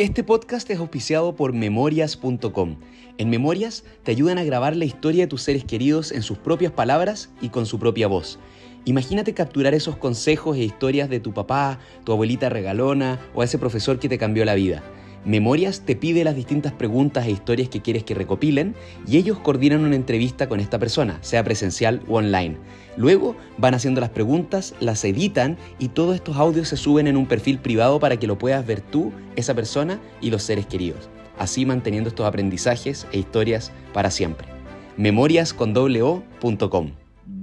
[0.00, 2.76] Este podcast es auspiciado por memorias.com.
[3.18, 6.72] En Memorias te ayudan a grabar la historia de tus seres queridos en sus propias
[6.72, 8.38] palabras y con su propia voz.
[8.86, 13.98] Imagínate capturar esos consejos e historias de tu papá, tu abuelita regalona o ese profesor
[13.98, 14.82] que te cambió la vida.
[15.24, 18.74] Memorias te pide las distintas preguntas e historias que quieres que recopilen
[19.06, 22.56] y ellos coordinan una entrevista con esta persona, sea presencial o online.
[22.96, 27.26] Luego van haciendo las preguntas, las editan y todos estos audios se suben en un
[27.26, 31.66] perfil privado para que lo puedas ver tú, esa persona y los seres queridos, así
[31.66, 34.48] manteniendo estos aprendizajes e historias para siempre.
[34.96, 36.99] memoriascondoblo.com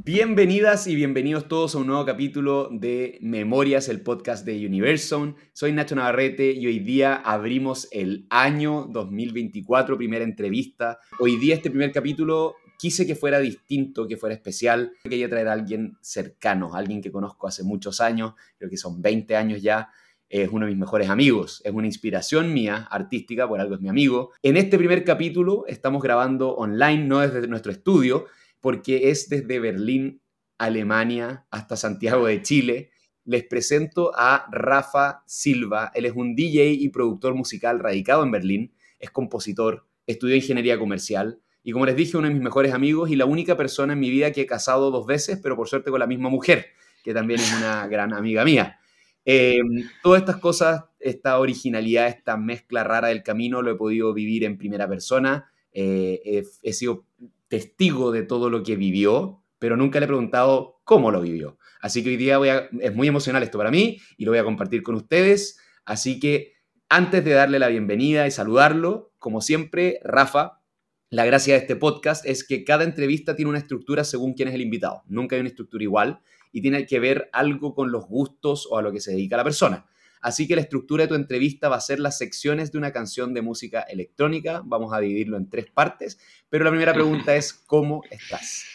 [0.08, 5.36] Bienvenidas y bienvenidos todos a un nuevo capítulo de Memorias, el podcast de Universum.
[5.52, 11.00] Soy Nacho Navarrete y hoy día abrimos el año 2024, primera entrevista.
[11.20, 14.94] Hoy día este primer capítulo quise que fuera distinto, que fuera especial.
[15.04, 19.36] Quería traer a alguien cercano, alguien que conozco hace muchos años, creo que son 20
[19.36, 19.90] años ya.
[20.30, 23.90] Es uno de mis mejores amigos, es una inspiración mía artística, por algo es mi
[23.90, 24.32] amigo.
[24.42, 28.28] En este primer capítulo estamos grabando online, no desde nuestro estudio,
[28.62, 30.22] porque es desde Berlín,
[30.58, 32.92] Alemania, hasta Santiago de Chile.
[33.26, 35.92] Les presento a Rafa Silva.
[35.94, 41.42] Él es un DJ y productor musical radicado en Berlín, es compositor, estudió ingeniería comercial
[41.68, 44.10] y como les dije, uno de mis mejores amigos y la única persona en mi
[44.10, 46.68] vida que he casado dos veces, pero por suerte con la misma mujer,
[47.04, 48.80] que también es una gran amiga mía.
[49.26, 49.60] Eh,
[50.02, 54.58] todas estas cosas, esta originalidad, esta mezcla rara del camino, lo he podido vivir en
[54.58, 55.52] primera persona.
[55.74, 57.04] Eh, he, sido
[57.48, 61.58] testigo de todo lo que vivió, pero nunca le he preguntado cómo lo vivió.
[61.82, 64.40] Así que hoy día voy a, es muy emocional esto para mí y lo voy
[64.40, 65.60] a compartir con ustedes.
[65.86, 66.54] Así que
[66.90, 70.62] antes de darle la bienvenida y saludarlo, como siempre, Rafa,
[71.10, 74.56] la gracia de este podcast es que cada entrevista tiene una estructura según quién es
[74.56, 75.04] el invitado.
[75.08, 76.20] Nunca hay una estructura igual
[76.52, 79.44] y tiene que ver algo con los gustos o a lo que se dedica la
[79.44, 79.86] persona.
[80.22, 83.34] Así que la estructura de tu entrevista va a ser las secciones de una canción
[83.34, 84.62] de música electrónica.
[84.66, 86.20] Vamos a dividirlo en tres partes.
[86.50, 88.66] Pero la primera pregunta es, ¿cómo estás?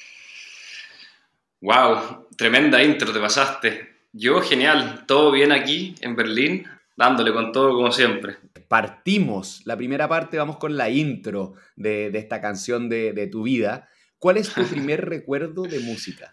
[1.61, 3.93] Wow, tremenda intro te pasaste.
[4.13, 6.67] Yo genial, todo bien aquí en Berlín,
[6.97, 8.37] dándole con todo como siempre.
[8.69, 13.89] Partimos, la primera parte, vamos con la intro de, esta canción de, tu vida.
[14.19, 16.33] ¿Cuál es tu primer recuerdo de música?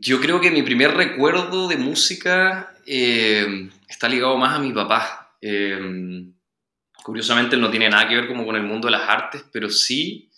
[0.00, 5.36] Yo creo que mi primer recuerdo de música eh, está ligado más a mi papá.
[5.40, 5.78] Eh,
[7.02, 10.30] curiosamente no tiene nada que ver como con el mundo de las artes, pero sí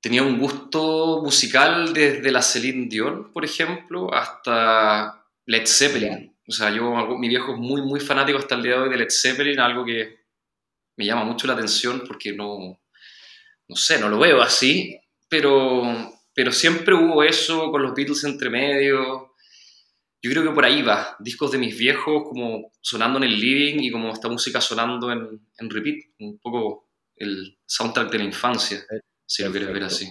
[0.00, 6.36] tenía un gusto musical desde la Celine Dion, por ejemplo, hasta Led Zeppelin.
[6.46, 8.96] O sea, yo, mi viejo es muy, muy fanático hasta el día de hoy de
[8.96, 10.18] Led Zeppelin, algo que
[10.96, 12.80] me llama mucho la atención porque no,
[13.68, 18.48] no sé, no lo veo así, pero, pero siempre hubo eso con los Beatles entre
[18.48, 19.34] medio,
[20.22, 23.82] yo creo que por ahí va, discos de mis viejos como sonando en el living
[23.82, 28.78] y como esta música sonando en, en repeat, un poco el soundtrack de la infancia,
[28.88, 30.06] eh, si lo quieres ver así.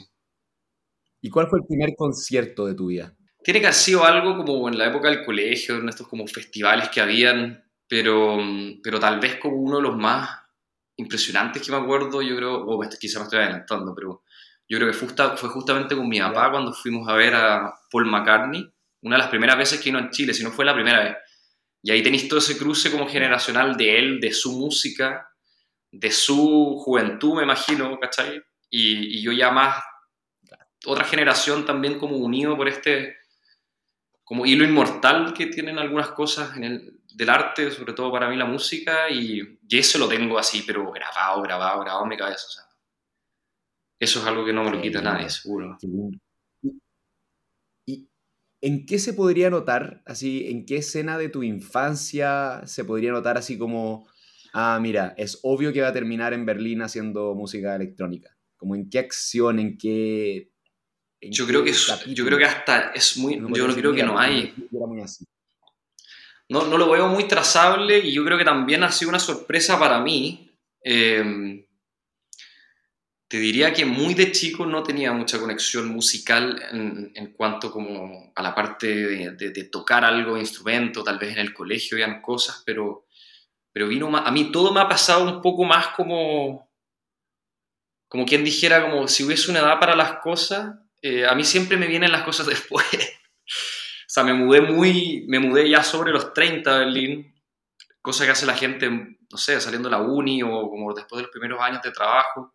[1.21, 3.15] ¿Y cuál fue el primer concierto de tu vida?
[3.41, 6.89] Tiene que haber sido algo como en la época del colegio, en estos como festivales
[6.89, 8.37] que habían, pero,
[8.83, 10.29] pero tal vez como uno de los más
[10.97, 14.23] impresionantes que me acuerdo, yo creo, o quizá me estoy adelantando, pero
[14.69, 15.07] yo creo que fue,
[15.37, 18.69] fue justamente con mi papá cuando fuimos a ver a Paul McCartney
[19.01, 21.17] una de las primeras veces que vino en Chile, si no fue la primera vez.
[21.81, 25.29] Y ahí tenéis todo ese cruce como generacional de él, de su música,
[25.91, 28.41] de su juventud, me imagino, ¿cachai?
[28.69, 29.81] Y, yo ya más,
[30.85, 33.15] otra generación también como unido por este,
[34.23, 38.35] como hilo inmortal que tienen algunas cosas en el, del arte, sobre todo para mí
[38.35, 42.45] la música, y, y, eso lo tengo así, pero grabado, grabado, grabado en mi cabeza.
[42.45, 42.63] O sea,
[43.99, 45.77] eso es algo que no me lo quita nadie, seguro.
[48.59, 53.37] ¿En qué se podría notar, así, en qué escena de tu infancia se podría notar
[53.37, 54.07] así como,
[54.53, 58.35] ah, mira, es obvio que va a terminar en Berlín haciendo música electrónica?
[58.55, 60.49] Como en qué acción, en qué...
[61.21, 63.39] yo, creo que yo creo que hasta es muy...
[63.53, 64.53] yo creo que no hay...
[66.49, 69.77] No, no lo veo muy trazable y yo creo que también ha sido una sorpresa
[69.77, 70.49] para mí.
[70.83, 71.66] Eh,
[73.27, 78.31] te diría que muy de chico no tenía mucha conexión musical en, en cuanto como
[78.33, 82.63] a la parte de, de, tocar algo, instrumento, tal vez en el colegio habían cosas,
[82.65, 83.05] pero,
[83.73, 86.71] pero vino a mí todo me ha pasado un poco más como,
[88.07, 91.75] como quien dijera, como si hubiese una edad para las cosas, eh, a mí siempre
[91.75, 92.85] me vienen las cosas después.
[92.93, 97.35] o sea, me mudé muy, me mudé ya sobre los 30 a Berlín,
[98.01, 101.23] cosa que hace la gente, no sé, saliendo de la uni o como después de
[101.23, 102.53] los primeros años de trabajo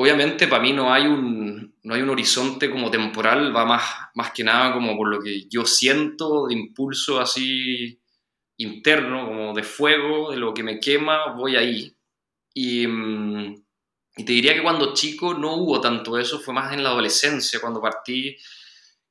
[0.00, 3.82] obviamente para mí no hay un, no hay un horizonte como temporal, va más,
[4.14, 8.00] más que nada como por lo que yo siento de impulso así
[8.58, 11.96] interno, como de fuego, de lo que me quema, voy ahí.
[12.54, 13.56] Y, mm,
[14.24, 17.80] te diría que cuando chico no hubo tanto eso, fue más en la adolescencia, cuando
[17.80, 18.36] partí,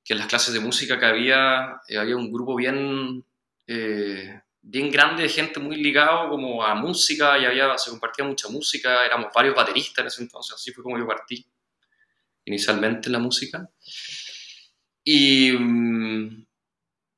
[0.06, 3.25] que en las clases de música que había, eh, había un grupo bien,
[3.68, 8.50] eh, bien grande de gente muy ligado como a música, y había, se compartía mucha
[8.50, 11.46] música, éramos varios bateristas en ese entonces, así fue como yo partí
[12.46, 13.69] inicialmente en la música.
[15.04, 16.46] Y mm,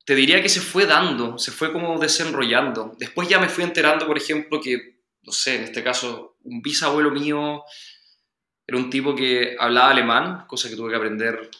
[0.04, 2.94] te diría que se fue dando, se fue como desenrollando.
[2.98, 7.10] Después ya me fui enterando, por ejemplo, que, no sé, en este caso, un bisabuelo
[7.10, 7.64] mío
[8.66, 11.50] era un tipo que hablaba alemán, cosa que tuve que aprender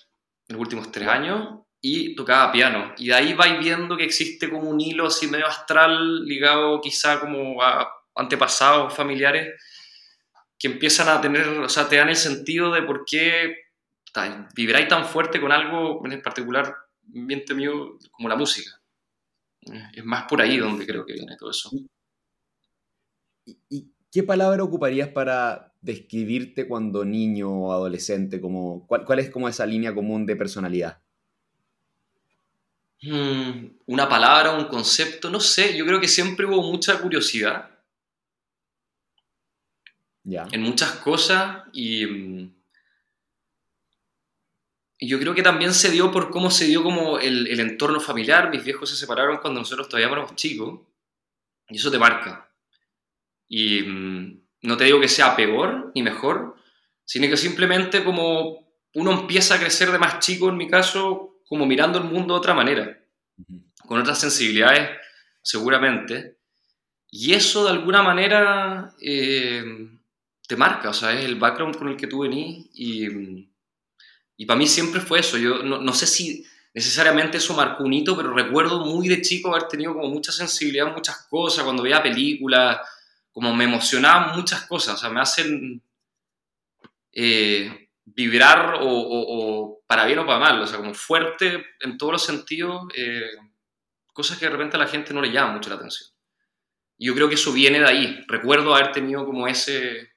[0.48, 2.94] en los últimos tres años, y tocaba piano.
[2.98, 7.20] Y de ahí vais viendo que existe como un hilo así medio astral, ligado quizá
[7.20, 9.54] como a antepasados familiares,
[10.58, 13.54] que empiezan a tener, o sea, te dan el sentido de por qué
[14.54, 16.74] vibráis tan fuerte con algo en particular
[17.14, 18.70] ambiente mío como la música.
[19.94, 21.70] Es más por ahí donde creo que viene todo eso.
[23.44, 28.40] ¿Y, qué palabra ocuparías para describirte cuando niño o adolescente?
[28.40, 31.02] Como, ¿cuál, es como esa línea común de personalidad?
[33.02, 37.70] Hmm, una palabra, un concepto, no sé, yo creo que siempre hubo mucha curiosidad.
[40.22, 40.46] Ya.
[40.52, 42.54] En muchas cosas y mm,
[45.00, 48.50] yo creo que también se dio por cómo se dio como el, el, entorno familiar.
[48.50, 50.80] Mis viejos se separaron cuando nosotros todavía éramos chicos.
[51.70, 52.50] Y eso te marca.
[53.48, 56.56] Y mm, no te digo que sea peor ni mejor,
[57.04, 61.66] sino que simplemente como uno empieza a crecer de más chico, en mi caso, como
[61.66, 62.98] mirando el mundo de otra manera.
[63.86, 64.88] Con otras sensibilidades,
[65.42, 66.38] seguramente.
[67.10, 69.62] Y eso de alguna manera eh,
[70.48, 70.88] te marca.
[70.88, 73.50] O sea, es el background con el que tú venís y
[74.40, 75.36] y para mí siempre fue eso.
[75.36, 79.68] Yo no, sé si necesariamente eso marcó un hito, pero recuerdo muy de chico haber
[79.68, 82.78] tenido como mucha sensibilidad en muchas cosas, cuando veía películas,
[83.32, 85.82] como me emocionaban muchas cosas, o sea, me hacen
[87.12, 92.24] eh, vibrar o, para bien o para mal, o sea, como fuerte en todos los
[92.24, 93.30] sentidos, eh,
[94.12, 96.10] cosas que de repente a la gente no le llama mucho la atención.
[96.98, 98.24] Y yo creo que eso viene de ahí.
[98.28, 100.12] Recuerdo haber tenido como ese,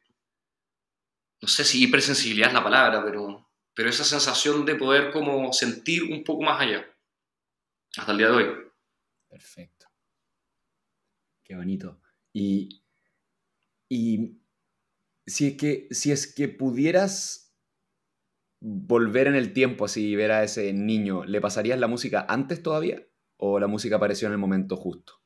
[1.42, 3.44] no sé si hipersensibilidad es la palabra, pero
[3.74, 6.86] pero esa sensación de poder como sentir un poco más allá,
[7.98, 8.46] hasta el día de hoy.
[9.30, 9.88] Perfecto.
[11.44, 12.00] Qué bonito.
[12.32, 12.84] Y,
[13.90, 14.38] y
[15.26, 17.43] si, es que, si es que pudieras
[18.66, 22.64] volver en el tiempo así y ver a ese niño, ¿le pasarías la música antes
[22.64, 23.04] todavía?
[23.36, 25.20] ¿O la música apareció en el momento justo?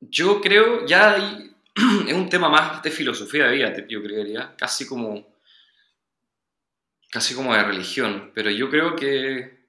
[0.00, 1.16] Yo creo, ya
[2.08, 5.30] es un tema más de filosofía de vida, yo creería, casi como
[7.08, 9.66] casi como de religión, pero yo creo que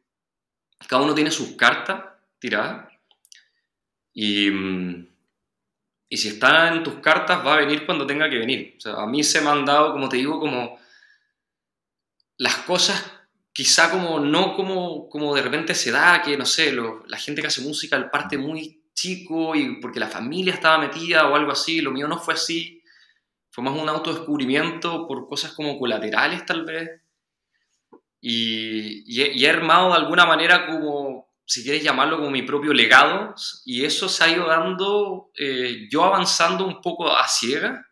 [0.87, 2.03] cada uno tiene sus cartas
[2.39, 2.91] tiradas
[4.13, 4.47] y,
[6.09, 8.75] y si está en tus cartas va a venir cuando tenga que venir.
[8.77, 10.79] O sea, a mí se me han dado, como te digo, como
[12.41, 12.99] las cosas
[13.53, 17.47] quizá como no como, como de repente se da, que no sé, la gente que
[17.47, 21.91] hace música parte muy chico y porque la familia estaba metida o algo así, lo
[21.91, 22.81] mío no fue así,
[23.51, 26.89] fue más un autodescubrimiento por cosas como colaterales tal vez.
[28.19, 33.35] Y, he, armado de alguna manera como, si quieres llamarlo, como mi propio legado,
[33.65, 37.85] y eso se ha ido dando, eh, yo avanzando un poco a ciega.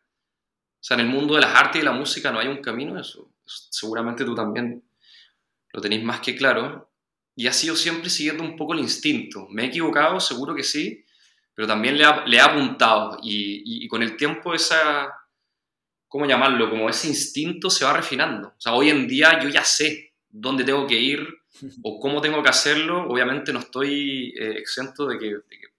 [0.82, 3.00] O sea, en el mundo de las artes y la música no hay un camino,
[3.00, 3.30] eso,
[3.70, 4.84] seguramente tú también
[5.74, 6.92] lo tenéis más que claro.
[7.36, 9.48] Y ha sido siempre siguiendo un poco el instinto.
[9.50, 10.20] ¿Me he equivocado?
[10.20, 11.06] Seguro que sí,
[11.54, 13.18] pero también le, le he apuntado.
[13.22, 15.10] Y, y, con el tiempo esa,
[16.08, 16.70] ¿cómo llamarlo?
[16.70, 18.50] Como ese instinto se va refinando.
[18.50, 21.26] O sea, hoy en día yo ya sé dónde tengo que ir
[21.84, 23.08] o cómo tengo que hacerlo.
[23.10, 25.36] Obviamente no estoy eh, exento de que,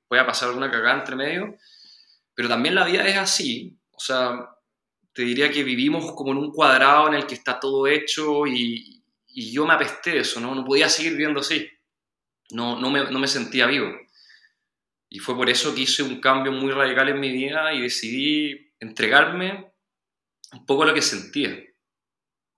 [0.09, 1.57] pueda pasar alguna cagada entre medio,
[2.35, 3.79] pero también la vida es así.
[3.93, 4.51] O sea,
[5.21, 8.97] te diría que vivimos como en un cuadrado en el que está todo hecho y,
[9.33, 10.55] yo me apesté de eso, ¿no?
[10.55, 11.67] No podía seguir viviendo así.
[12.51, 13.89] No, no, me, no me sentía vivo.
[15.09, 18.73] Y fue por eso que hice un cambio muy radical en mi vida y decidí
[18.81, 19.73] entregarme
[20.53, 21.57] un poco a lo que sentía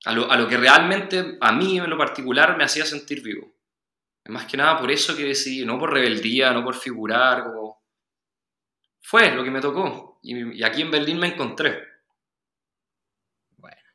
[0.04, 3.54] a lo, que realmente a mí en lo particular me hacía sentir vivo.
[4.26, 7.44] Más que nada por eso que decidí, no por rebeldía, no por figurar.
[9.00, 11.91] Fue lo que me tocó y, aquí en Berlín me encontré.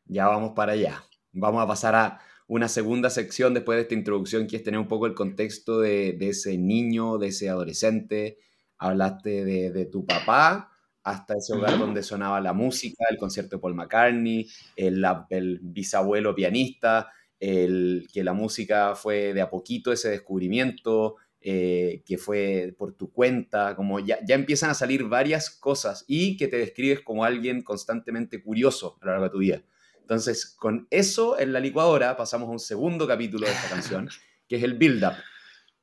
[0.07, 1.03] Ya vamos para allá.
[1.33, 4.87] Vamos a pasar a una segunda sección después de esta introducción, que es tener un
[4.87, 8.37] poco el contexto de, ese niño, de ese adolescente.
[8.77, 10.71] Hablaste de, de tu papá,
[11.07, 16.35] hasta ese hogar donde sonaba la música, el concierto de Paul McCartney, el, el, bisabuelo
[16.35, 22.93] pianista, el, que la música fue de a poquito ese descubrimiento, eh, que fue por
[22.93, 27.23] tu cuenta, como ya, ya empiezan a salir varias cosas y que te describes como
[27.23, 29.63] alguien constantemente curioso a lo largo de tu vida.
[30.07, 34.07] Entonces, con eso en la licuadora pasamos a un segundo capítulo de esta canción,
[34.47, 35.15] que es el build-up.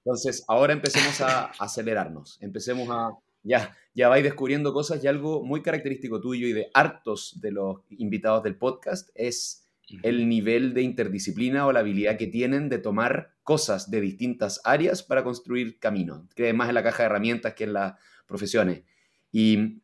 [0.02, 3.10] Entonces, ahora empecemos a acelerarnos, empecemos a,
[3.42, 7.80] ya, ya vais descubriendo cosas y algo muy característico tuyo y de hartos de los
[7.90, 9.68] invitados del podcast es
[10.02, 15.02] el nivel de interdisciplina o la habilidad que tienen de tomar cosas de distintas áreas
[15.02, 16.22] para construir caminos.
[16.34, 17.92] Crees más en la caja de herramientas que en las
[18.26, 18.84] profesiones.
[19.30, 19.82] Y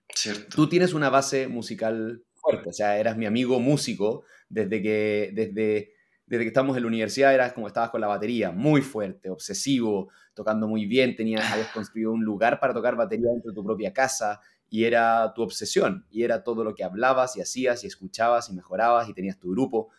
[0.55, 5.93] tú tienes una base musical fuerte, o sea, eras mi amigo músico desde que, desde,
[6.27, 10.11] desde que estamos en la universidad, eras como estabas con la batería, muy fuerte, obsesivo,
[10.35, 13.93] tocando muy bien, tenías, habías construido un lugar para tocar batería dentro de tu propia
[13.93, 14.41] casa,
[14.71, 18.55] y era tu obsesión, y era todo lo que hablabas y hacías y escuchabas y
[18.55, 19.91] mejorabas y tenías tu grupo.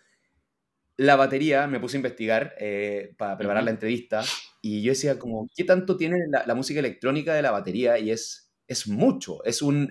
[0.95, 4.23] La batería, me puse a investigar eh, para preparar la entrevista
[4.61, 7.97] y yo decía como, ¿qué tanto tiene la, música electrónica de la batería?
[7.97, 9.89] Y es, es mucho, es, un,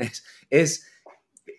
[0.50, 0.86] es,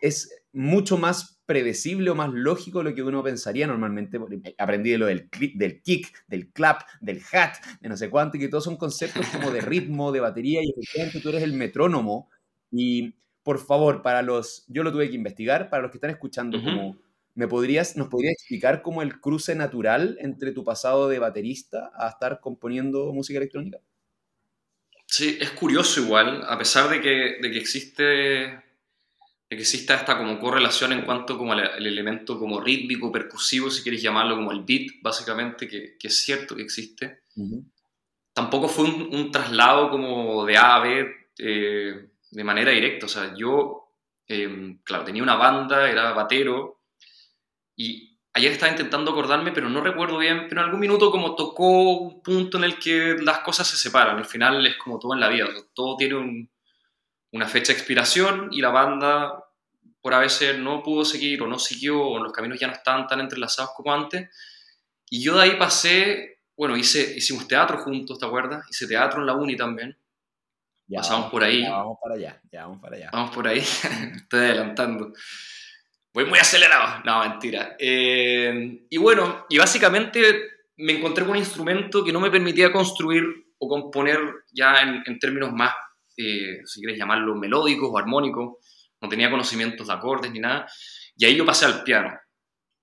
[0.02, 4.20] es, mucho más predecible o más lógico de lo que uno pensaría normalmente.
[4.58, 8.40] Aprendí de lo del, del kick, del clap, del hat, de no sé cuánto, y
[8.40, 12.30] que todos son conceptos como de ritmo, de batería, y efectivamente tú eres el metrónomo
[12.72, 16.60] y por favor, para los, yo lo tuve que investigar, para los que están escuchando,
[17.34, 22.10] ¿me podrías, ¿nos podrías explicar cómo el cruce natural entre tu pasado de baterista a
[22.10, 23.80] estar componiendo música electrónica?
[25.08, 28.64] Sí, es curioso igual, a pesar de que, de que existe
[29.60, 34.36] exista esta como correlación en cuanto como al, elemento como rítmico, percusivo, si quieres llamarlo
[34.36, 37.24] como el beat, básicamente, que, que es cierto que existe.
[38.34, 41.06] Tampoco fue un, traslado como de A a B
[41.38, 43.08] eh, de manera directa.
[43.08, 43.94] O sea, yo,
[44.26, 46.82] em, claro, tenía una banda, era batero,
[47.76, 51.98] y ayer estaba intentando acordarme, pero no recuerdo bien, pero en algún minuto como tocó
[51.98, 54.18] un punto en el que las cosas se separan.
[54.18, 56.50] Al final es como todo en la vida, todo tiene
[57.32, 59.46] una fecha de expiración y la banda
[60.02, 63.08] por a veces no pudo seguir o no siguió o los caminos ya no estaban
[63.08, 64.30] tan entrelazados como antes.
[65.10, 68.66] Y yo de ahí pasé, bueno, hice, hicimos teatro juntos, ¿te acuerdas?
[68.70, 69.98] Hice teatro en la uni también.
[70.88, 71.62] Ya Pasamos por ahí.
[71.62, 73.10] Ya vamos para allá, ya vamos para allá.
[73.14, 73.60] Vamos por ahí,
[74.16, 75.14] estoy adelantando.
[76.14, 77.02] Voy muy acelerado.
[77.06, 77.76] No, mentira.
[77.80, 83.24] Eh, y bueno, y básicamente me encontré con un instrumento que no me permitía construir
[83.60, 84.20] o componer
[84.52, 85.74] ya en, términos más,
[86.22, 88.58] eh, si quieres llamarlo, melódicos o armónicos.
[89.02, 90.68] No tenía conocimientos de acordes ni nada.
[91.16, 92.12] Y ahí yo pasé al piano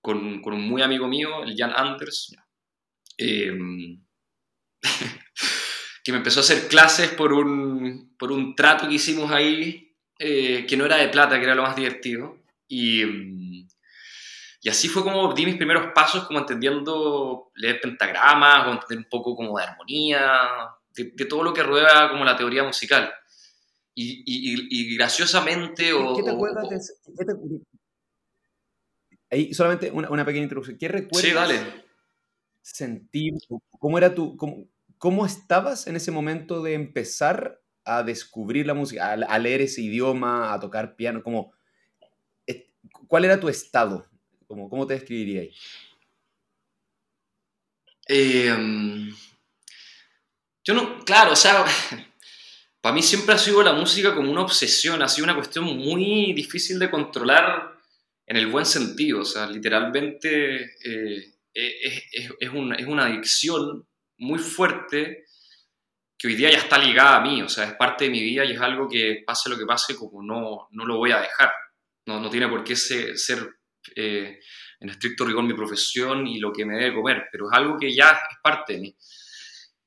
[0.00, 2.35] con, con un muy amigo mío, el Jan Anders.
[3.16, 3.52] Eh,
[6.04, 10.66] que me empezó a hacer clases por un, por un trato que hicimos ahí, eh,
[10.66, 12.38] que no era de plata, que era lo más divertido.
[12.66, 13.68] Y, mm,
[14.61, 19.09] y así fue como di mis primeros pasos, como entendiendo leer pentagramas, o entender un
[19.09, 20.40] poco como de armonía,
[20.95, 23.12] de, todo lo que rueda como la teoría musical.
[24.00, 24.23] Y,
[24.71, 25.93] y, graciosamente...
[25.93, 27.61] O, ¿Qué te acuerdas de
[29.31, 30.78] Ahí solamente una, una, pequeña introducción.
[30.78, 31.28] ¿Qué recuerdas?
[31.28, 31.61] Sí, dale.
[32.62, 33.35] Sentir,
[33.78, 39.12] ¿cómo era tu, cómo, ¿Cómo estabas en ese momento de empezar a descubrir la música,
[39.12, 41.23] a, leer ese idioma, a tocar piano?
[41.23, 41.52] Como,
[43.09, 44.07] ¿Cuál era tu estado?
[44.47, 45.55] Como, ¿Cómo te describirías?
[48.07, 49.12] Em,
[50.64, 51.64] yo no, claro, o sea,
[52.80, 56.32] para mí siempre ha sido la música como una obsesión, ha sido una cuestión muy
[56.32, 57.76] difícil de controlar
[58.26, 62.04] en el buen sentido, o sea, literalmente eh, es,
[62.38, 65.25] es, una, es, una, adicción muy fuerte
[66.16, 68.44] que hoy día ya está ligada a mí, o sea, es parte de mi vida
[68.44, 71.50] y es algo que pase lo que pase, como no, no lo voy a dejar.
[72.06, 73.56] No, no tiene por qué ser, ser
[73.94, 74.40] eh,
[74.80, 77.94] en estricto rigor mi profesión y lo que me debe comer, pero es algo que
[77.94, 78.97] ya es parte de mí.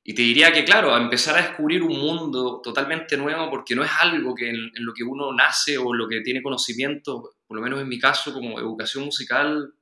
[0.03, 3.83] Y te diría que, claro, a empezar a descubrir un mundo totalmente nuevo, porque no
[3.83, 7.63] es algo que en, lo que uno nace o lo que tiene conocimiento, por lo
[7.63, 9.73] menos en mi caso, como educación musical,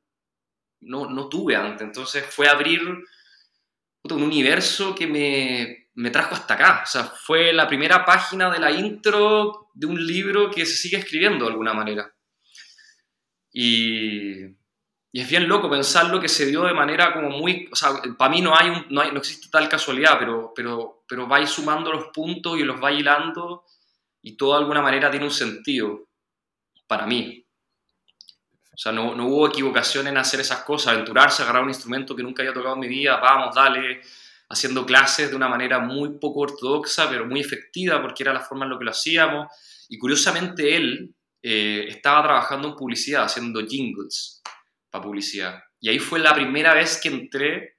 [0.82, 1.88] no, no tuve antes.
[1.88, 6.82] Entonces fue abrir un universo que me, me, trajo hasta acá.
[6.84, 10.98] O sea, fue la primera página de la intro de un libro que se sigue
[10.98, 12.14] escribiendo de alguna manera.
[13.54, 14.59] Y,
[15.12, 17.68] y es bien loco pensarlo que se dio de manera como muy...
[17.72, 21.26] O sea, para mí no, hay, no, hay no existe tal casualidad, pero, pero, pero
[21.26, 23.64] vais sumando los puntos y los vais hilando
[24.22, 26.08] y todo de alguna manera tiene un sentido
[26.86, 27.44] para mí.
[28.72, 32.24] O sea, no, no, hubo equivocación en hacer esas cosas, aventurarse, agarrar un instrumento que
[32.24, 34.02] nunca había tocado en mi vida, vamos, dale,
[34.48, 38.66] haciendo clases de una manera muy poco ortodoxa, pero muy efectiva, porque era la forma
[38.66, 39.48] en la que lo hacíamos.
[39.90, 44.39] Y curiosamente él eh, estaba trabajando en publicidad, haciendo jingles
[44.90, 45.60] para publicidad.
[45.80, 47.78] Y ahí fue la primera vez que entré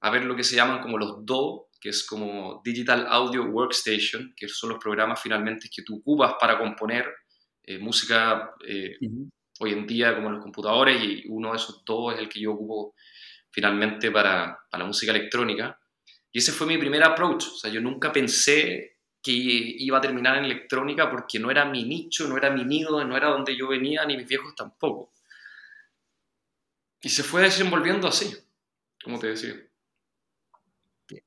[0.00, 4.34] a ver lo que se llaman como los do, que es como Digital Audio Workstation,
[4.36, 7.06] que son los programas finalmente que tú ocupas para componer
[7.62, 8.96] eh, música eh,
[9.60, 12.40] hoy en día como en los computadores y uno de esos dos es el que
[12.40, 12.94] yo ocupo
[13.50, 15.78] finalmente para, para la música electrónica.
[16.30, 20.38] Y ese fue mi primer approach, o sea, yo nunca pensé que iba a terminar
[20.38, 23.68] en electrónica porque no era mi nicho, no era mi nido, no era donde yo
[23.68, 25.12] venía, ni mis viejos tampoco.
[27.00, 28.34] Y se fue desenvolviendo así,
[29.02, 29.54] como te decía.
[31.06, 31.22] Qué,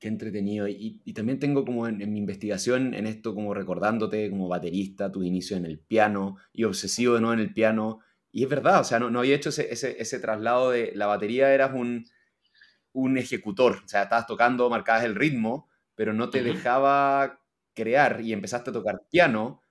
[0.00, 0.68] entretenido.
[0.68, 5.56] Y, también tengo como en, mi investigación en esto, como recordándote como baterista, tu inicio
[5.56, 8.00] en el piano y obsesivo de nuevo en el piano.
[8.30, 11.06] Y es verdad, o sea, no, no había hecho ese, ese, ese, traslado de la
[11.06, 12.06] batería, eras un,
[12.92, 17.40] un ejecutor, o sea, estabas tocando, marcabas el ritmo, pero no te dejaba
[17.74, 19.62] crear y empezaste a tocar piano.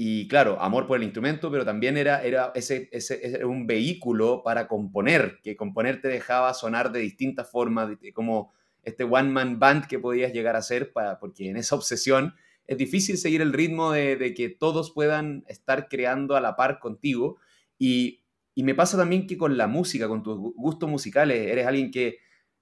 [0.00, 4.68] Y claro, amor por el instrumento, pero también era, era ese, ese, un vehículo para
[4.68, 8.52] componer, que componer te dejaba sonar de distintas formas, como
[8.84, 12.34] este one-man band que podías llegar a ser, para, porque en esa obsesión
[12.68, 16.78] es difícil seguir el ritmo de, de, que todos puedan estar creando a la par
[16.78, 17.38] contigo.
[17.76, 18.22] Y,
[18.54, 22.18] y, me pasa también que con la música, con tus gustos musicales, eres alguien que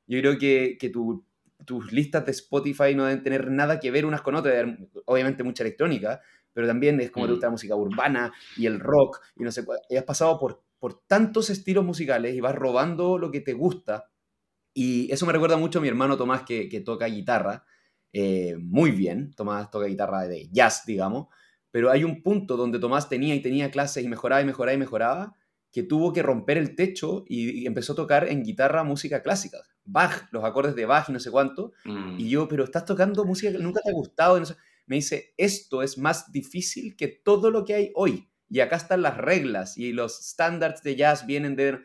[0.07, 1.27] yo creo que, que tu,
[1.67, 4.75] tus listas de Spotify no deben tener nada que ver unas con otras,
[5.05, 6.23] obviamente mucha electrónica,
[6.57, 7.53] pero también es como te gusta la mm.
[7.53, 9.79] música urbana y el rock y no sé cuál.
[9.91, 14.11] Y has pasado por, por tantos estilos musicales y vas robando lo que te gusta.
[14.73, 17.67] Y eso me recuerda mucho a mi hermano Tomás que, que toca guitarra
[18.15, 19.35] eh, muy bien.
[19.35, 21.27] Tomás toca guitarra de jazz, digamos.
[21.71, 24.79] Pero hay un punto donde Tomás tenía y tenía clases y mejoraba y mejoraba y
[24.79, 25.37] mejoraba
[25.71, 29.59] que tuvo que romper el techo y, empezó a tocar en guitarra música clásica.
[29.85, 31.73] Bach, los acordes de Bach y no sé cuánto.
[31.85, 32.19] Mm.
[32.19, 34.43] Y yo, pero estás tocando música que nunca te ha gustado.
[34.87, 38.29] Me dice, esto es más difícil que todo lo que hay hoy.
[38.49, 41.81] Y acá están las reglas y los estándares de jazz vienen de...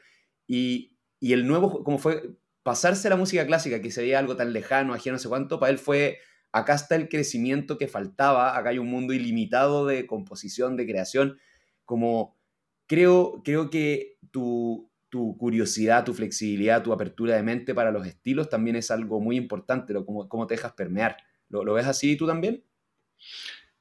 [0.48, 4.36] Y, y el nuevo, como fue pasarse a la música clásica, que se veía algo
[4.36, 6.20] tan lejano, ajeno, no sé cuánto, para él fue,
[6.52, 11.40] acá está el crecimiento que faltaba, acá hay un mundo ilimitado de composición, de creación,
[11.86, 12.38] como
[12.88, 18.50] creo, creo que tu, tu curiosidad, tu flexibilidad, tu apertura de mente para los estilos
[18.50, 21.18] también es algo muy importante, lo, cómo, cómo te dejas permear.
[21.50, 22.64] ¿Lo, ¿Lo, ves así tú también?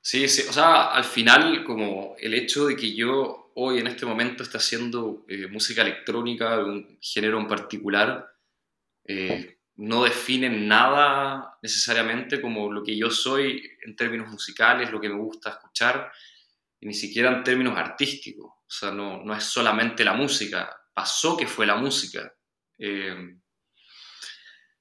[0.00, 4.06] Sí, sí, o sea, al final como el hecho de que yo hoy en este
[4.06, 8.26] momento esté haciendo eh, música electrónica de un género en particular,
[9.04, 15.08] eh, no define nada necesariamente como lo que yo soy en términos musicales, lo que
[15.08, 16.10] me gusta escuchar,
[16.82, 18.46] ni siquiera en términos artísticos.
[18.46, 22.32] O sea, no, no es solamente la música, pasó que fue la música.
[22.78, 23.36] Eh,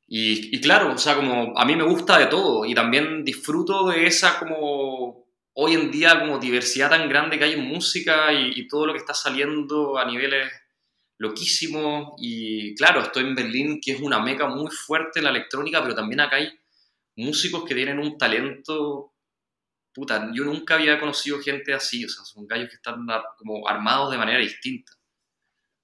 [0.10, 3.88] y, y, claro, o sea, como a mí me gusta de todo y también disfruto
[3.90, 8.52] de esa como hoy en día como diversidad tan grande que hay en música y,
[8.56, 10.52] y todo lo que está saliendo a niveles
[11.18, 12.14] loquísimos.
[12.18, 15.96] Y claro, estoy en Berlín, que es una meca muy fuerte en la electrónica, pero
[15.96, 16.50] también acá hay
[17.16, 19.14] músicos que tienen un talento
[19.94, 23.06] puta, yo nunca había conocido gente así, o sea, son gallos que están
[23.38, 24.94] como armados de manera distinta.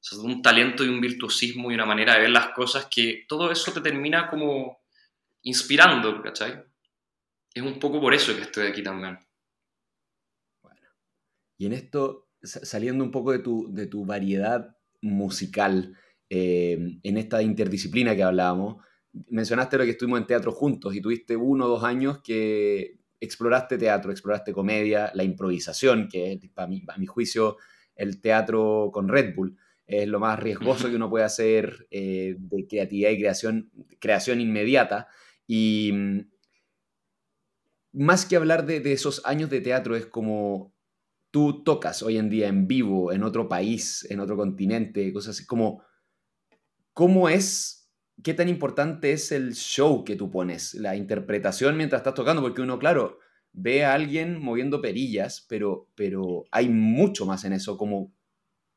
[0.06, 3.52] Sea, un talento y un virtuosismo y una manera de ver las cosas que todo
[3.52, 4.84] eso te termina como
[5.42, 6.64] inspirando, ¿cachai?
[7.52, 9.18] Es un poco por eso que estoy aquí también.
[10.62, 10.80] Bueno,
[11.58, 15.98] y en esto, saliendo un poco de tu, de tu variedad musical,
[16.30, 18.84] eh, en esta interdisciplina que hablábamos,
[19.30, 23.80] mencionaste lo que estuvimos en teatro juntos y tuviste uno o dos años que exploraste
[23.80, 27.58] teatro, exploraste comedia, la improvisación, que es, para mi, mi juicio,
[27.96, 29.58] el teatro con Red Bull.
[29.88, 35.08] Es lo más riesgoso que uno puede hacer eh, de creatividad y creación, creación inmediata.
[35.48, 36.20] Y mm,
[37.94, 40.74] más que hablar de, de, esos años de teatro, es como
[41.32, 45.46] tú tocas hoy en día en vivo, en otro país, en otro continente, cosas así,
[45.46, 45.84] como,
[46.94, 47.86] ¿cómo es
[48.24, 52.62] qué tan importante es el show que tú pones, la interpretación mientras estás tocando, porque
[52.62, 53.20] uno, claro,
[53.52, 58.14] ve a alguien moviendo perillas, pero, pero hay mucho más en eso, como,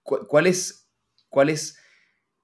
[0.02, 0.87] ¿cuál es,
[1.28, 1.78] cuál es,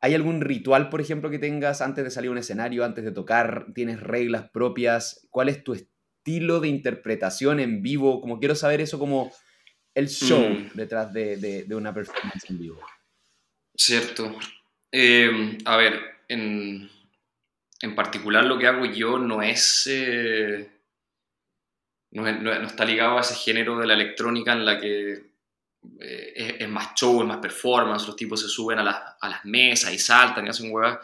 [0.01, 3.13] hay algún ritual, por ejemplo, que tengas antes de salir a un escenario, antes de
[3.13, 8.81] tocar, tienes reglas propias, cuál es tu estilo de interpretación en vivo, como quiero saber
[8.81, 9.33] eso como
[9.95, 10.71] el show mm.
[10.75, 12.81] detrás de, de, una performance en vivo.
[13.77, 14.37] Cierto.
[14.91, 16.89] Eh, a ver, en,
[17.81, 20.69] en particular lo que hago yo no es, eh,
[22.13, 25.34] no, está ligado a ese género de la electrónica en la que
[26.01, 29.99] eh, es, más show, es más performance, los tipos se suben a, las mesas y
[29.99, 30.99] saltan y hacen huevas.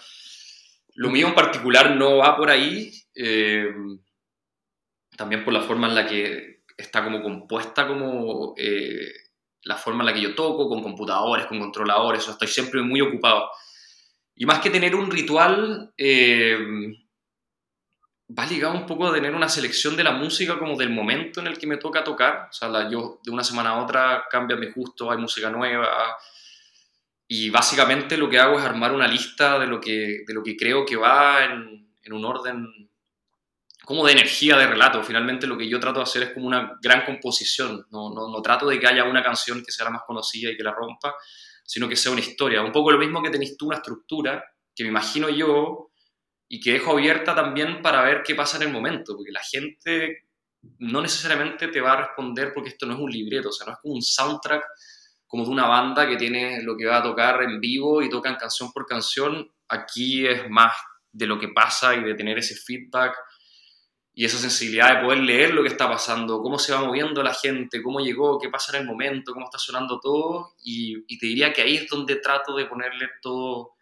[0.95, 3.69] Lo mío en particular no va por ahí, eh,
[5.17, 8.55] también por la forma en la que está como compuesta como
[9.63, 13.51] la forma en la que yo toco, con computadores, con controladores, estoy siempre muy ocupado.
[14.35, 16.59] Y más que tener un ritual, eh,
[18.39, 21.49] va ligado un poco a tener una selección de la música como del momento en
[21.49, 22.49] el que me toca tocar.
[22.51, 26.17] O sea, yo de una semana a otra cambia mi gusto, hay música nueva.
[27.27, 30.57] Y básicamente lo que hago es armar una lista de lo que, de lo que
[30.57, 32.67] creo que va en, en un orden
[33.85, 35.03] como de energía de relato.
[35.03, 37.87] Finalmente lo que yo trato de hacer es como una gran composición.
[37.91, 40.57] No, no, no, trato de que haya una canción que sea la más conocida y
[40.57, 41.15] que la rompa,
[41.65, 42.63] sino que sea una historia.
[42.63, 45.90] Un poco lo mismo que tenés tú, una estructura, que me imagino yo
[46.53, 50.25] y que dejo abierta también para ver qué pasa en el momento, porque la gente
[50.81, 53.73] no necesariamente te va a responder porque esto no es un libreto, o sea, no
[53.75, 54.65] es como un soundtrack
[55.29, 58.35] como de una banda que tiene lo que va a tocar en vivo y tocan
[58.35, 59.49] canción por canción.
[59.69, 60.73] Aquí es más
[61.13, 63.17] de lo que pasa y de tener ese feedback
[64.13, 67.33] y esa sensibilidad de poder leer lo que está pasando, cómo se va moviendo la
[67.33, 70.57] gente, cómo llegó, qué pasa en el momento, cómo está sonando todo.
[70.65, 73.75] Y, y te diría que ahí es donde trato de ponerle todo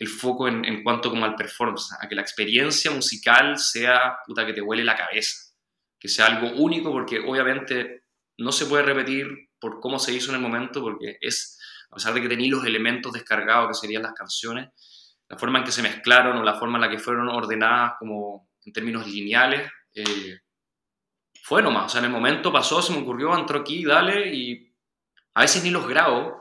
[0.00, 4.54] el foco en, cuanto como al performance, a que la experiencia musical sea puta que
[4.54, 5.52] te huele la cabeza,
[5.98, 8.04] que sea algo único porque obviamente
[8.38, 11.60] no se puede repetir por cómo se hizo en el momento porque es,
[11.90, 14.70] a pesar de que tenía los elementos descargados que serían las canciones,
[15.28, 18.48] la forma en que se mezclaron o la forma en la que fueron ordenadas como
[18.64, 20.38] en términos lineales, eh,
[21.42, 24.74] fue nomás, o sea, en el momento pasó, se me ocurrió, entró aquí, dale, y
[25.34, 26.40] a veces ni los grabo,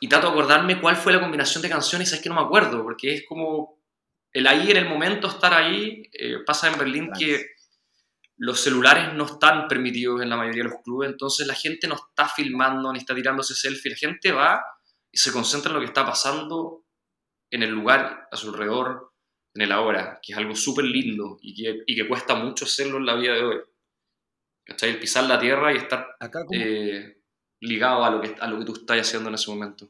[0.00, 2.82] y trato de acordarme cuál fue la combinación de canciones, es que no me acuerdo,
[2.82, 3.80] porque es como
[4.32, 6.02] el ahí en el momento, estar ahí.
[6.12, 7.54] Eh, pasa en Berlín que
[8.36, 11.94] los celulares no están permitidos en la mayoría de los clubes, entonces la gente no
[11.94, 14.64] está filmando ni está tirándose selfie, la gente va
[15.10, 16.84] y se concentra en lo que está pasando
[17.50, 19.12] en el lugar, a su alrededor,
[19.54, 22.96] en el ahora, que es algo súper lindo y que, y que, cuesta mucho hacerlo
[22.98, 23.60] en la vida de hoy.
[24.64, 24.90] ¿Cachai?
[24.90, 26.16] El pisar la tierra y estar...
[26.18, 27.22] Acá eh,
[27.64, 29.88] ligado a lo que, a lo que tú estás haciendo en ese momento.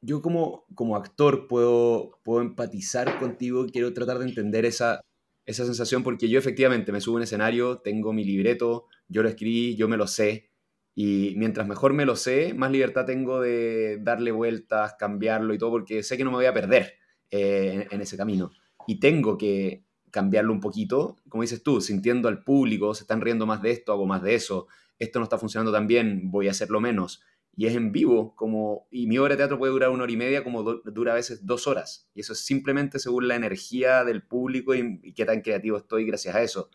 [0.00, 5.00] Yo como, como actor puedo, puedo empatizar contigo quiero tratar de entender esa,
[5.46, 9.74] esa sensación porque yo efectivamente me subo a escenario, tengo mi libreto, yo lo escribí,
[9.76, 10.50] yo me lo sé
[10.94, 15.70] y mientras mejor me lo sé, más libertad tengo de darle vueltas, cambiarlo y todo
[15.70, 16.94] porque sé que no me voy a perder
[17.30, 18.50] eh, en, en ese camino.
[18.86, 23.44] Y tengo que cambiarlo un poquito, como dices tú, sintiendo al público, se están riendo
[23.44, 26.52] más de esto, hago más de eso, esto no está funcionando tan bien, voy a
[26.52, 27.22] hacerlo menos.
[27.58, 30.16] Y es en vivo, como, y mi obra de teatro puede durar una hora y
[30.16, 32.10] media, como dura a veces dos horas.
[32.14, 36.04] Y eso es simplemente según la energía del público y, y qué tan creativo estoy
[36.04, 36.70] gracias a eso.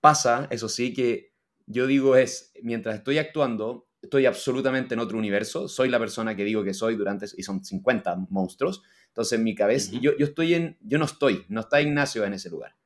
[0.00, 1.32] Pasa, eso sí, que
[1.66, 6.44] yo digo es, mientras estoy actuando, estoy absolutamente en otro universo, soy la persona que
[6.44, 10.00] digo que soy durante, y son 50 monstruos, entonces en mi cabeza, uh -huh.
[10.00, 12.76] yo, yo estoy en, yo no estoy, no está Ignacio en ese lugar.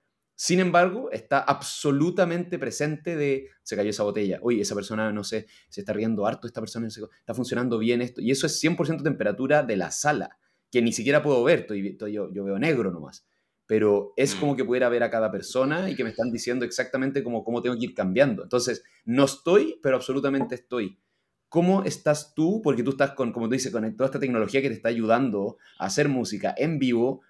[0.41, 5.49] Sin embargo, está absolutamente presente de, se cayó esa botella, oye, esa persona, no sé,
[5.69, 9.65] se está riendo harto, esta persona está funcionando bien esto, y eso es 100% temperatura
[9.65, 10.39] de la sala,
[10.71, 13.27] que ni siquiera puedo ver, estoy, estoy, yo, yo, veo negro nomás,
[13.67, 17.25] pero es como que pudiera ver a cada persona y que me están diciendo exactamente
[17.25, 18.45] cómo, cómo tengo que ir cambiando.
[18.45, 21.01] Entonces, no estoy, pero absolutamente estoy.
[21.49, 22.63] ¿Cómo estás tú?
[22.63, 25.57] Porque tú estás con, como tú dices, con toda esta tecnología que te está ayudando
[25.81, 27.23] a hacer música en vivo,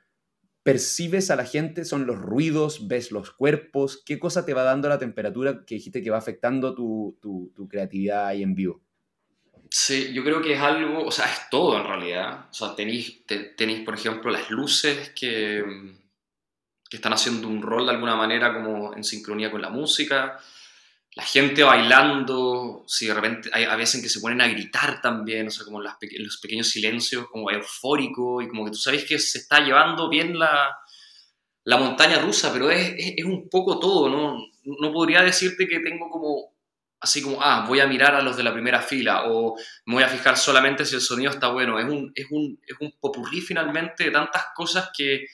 [0.69, 4.91] percibes a la gente, son los ruidos, ves los cuerpos, qué cosa te va dando
[4.91, 8.83] la temperatura que dijiste que va afectando tu, tu, creatividad ahí en vivo.
[9.71, 12.49] Sí, yo creo que es algo, o sea, es todo en realidad.
[12.51, 13.25] O sea, tenéis,
[13.57, 15.65] tenéis por ejemplo, las luces que,
[16.91, 20.39] que están haciendo un rol de alguna manera como en sincronía con la música.
[21.19, 25.49] La gente bailando, si de repente hay a veces que se ponen a gritar también,
[25.49, 25.97] o sea, como los
[26.41, 30.79] pequeños silencios, como eufórico, y como que tú sabes que se está llevando bien la,
[31.65, 34.39] la montaña rusa, pero es, es, es, un poco todo, ¿no?
[34.63, 36.55] No podría decirte que tengo como,
[37.01, 40.05] así como, ah, voy a mirar a los de la primera fila, o me voy
[40.05, 41.81] a fijar solamente si el sonido está bueno.
[41.81, 45.27] Es un, es un, es un popurrí finalmente de tantas cosas que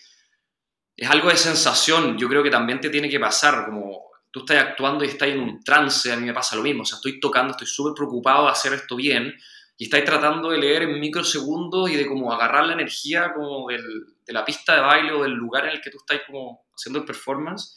[0.96, 4.64] es algo de sensación, yo creo que también te tiene que pasar, como tú estás
[4.64, 7.20] actuando y estás en un trance, a mí me pasa lo mismo, o sea, estoy
[7.20, 9.32] tocando, estoy súper preocupado de hacer esto bien
[9.76, 13.84] y estáis tratando de leer en microsegundos y de como agarrar la energía como del,
[14.26, 16.98] de la pista de baile o del lugar en el que tú estás como haciendo
[16.98, 17.76] el performance.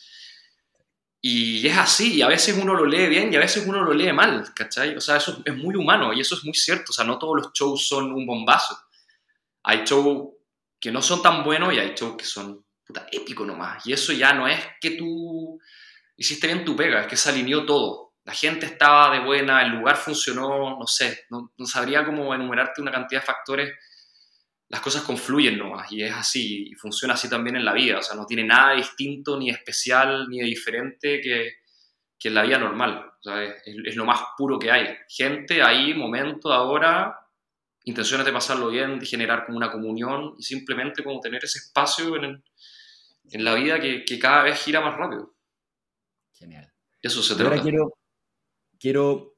[1.22, 3.94] Y es así, y a veces uno lo lee bien y a veces uno lo
[3.94, 4.98] lee mal, ¿cachai?
[4.98, 7.36] O sea, eso es muy humano y eso es muy cierto, o sea, no todos
[7.38, 8.76] los shows son un bombazo.
[9.62, 10.30] Hay shows
[10.80, 13.86] que no son tan buenos y hay shows que son puta épico nomás.
[13.86, 15.60] Y eso ya no es que tú
[16.18, 18.16] hiciste bien tu pega, es que se alineó todo.
[18.26, 22.82] La gente estaba de buena, el lugar funcionó, no sé, no, no, sabría cómo enumerarte
[22.82, 23.74] una cantidad de factores.
[24.68, 28.00] Las cosas confluyen nomás y es así, y funciona así también en la vida.
[28.00, 31.54] O sea, no tiene nada distinto, ni especial, ni diferente que,
[32.20, 33.06] que en la vida normal.
[33.08, 34.94] O sea, es, lo más puro que hay.
[35.08, 37.18] Gente ahí, momento, ahora,
[37.86, 42.18] intenciones de pasarlo bien, de generar como una comunión y simplemente como tener ese espacio
[42.18, 42.44] en
[43.32, 45.37] en la vida que, que cada vez gira más rápido.
[46.38, 46.72] Genial.
[47.02, 47.98] Eso se Ahora quiero,
[48.80, 49.38] quiero,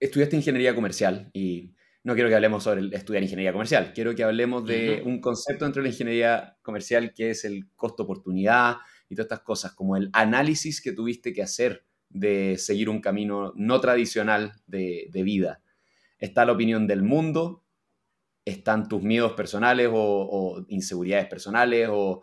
[0.00, 4.24] estudiaste ingeniería comercial y no quiero que hablemos sobre el estudiar ingeniería comercial, quiero que
[4.24, 8.78] hablemos de un concepto dentro de la ingeniería comercial que es el costo-oportunidad
[9.08, 13.52] y todas estas cosas, como el análisis que tuviste que hacer de seguir un camino
[13.56, 15.62] no tradicional de, vida.
[16.18, 17.64] Está la opinión del mundo,
[18.44, 22.22] están tus miedos personales o, inseguridades personales o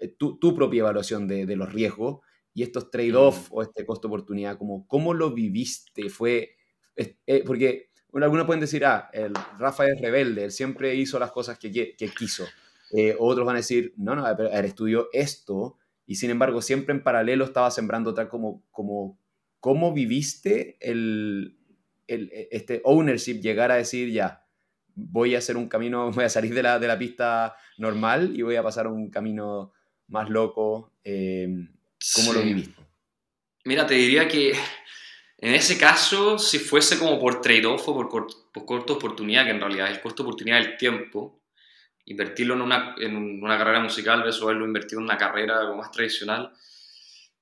[0.00, 2.20] eh, tu, propia evaluación de, los riesgos
[2.56, 6.08] y estos trade-off o este costo-oportunidad, como, ¿cómo lo viviste?
[6.08, 6.56] Fue,
[6.96, 11.32] eh, porque bueno, algunos pueden decir, ah, el Rafa es rebelde, él siempre hizo las
[11.32, 12.46] cosas que, que quiso.
[12.96, 16.94] Eh, otros van a decir, no, no, pero él estudió esto y sin embargo siempre
[16.94, 19.18] en paralelo estaba sembrando tal como, como
[19.60, 21.58] cómo viviste el,
[22.06, 24.46] el, este ownership, llegar a decir, ya,
[24.94, 28.40] voy a hacer un camino, voy a salir de la, de la pista normal y
[28.40, 29.74] voy a pasar a un camino
[30.08, 30.94] más loco.
[31.04, 31.68] Eh,
[32.14, 32.74] ¿Cómo lo viviste?
[33.64, 34.52] Mira, te diría que
[35.38, 39.90] en ese caso, si fuese como por trade-off o por, corta oportunidad, que en realidad
[39.90, 41.42] es corta oportunidad del tiempo,
[42.06, 46.52] invertirlo en una, en una carrera musical versus haberlo invertido en una carrera más tradicional,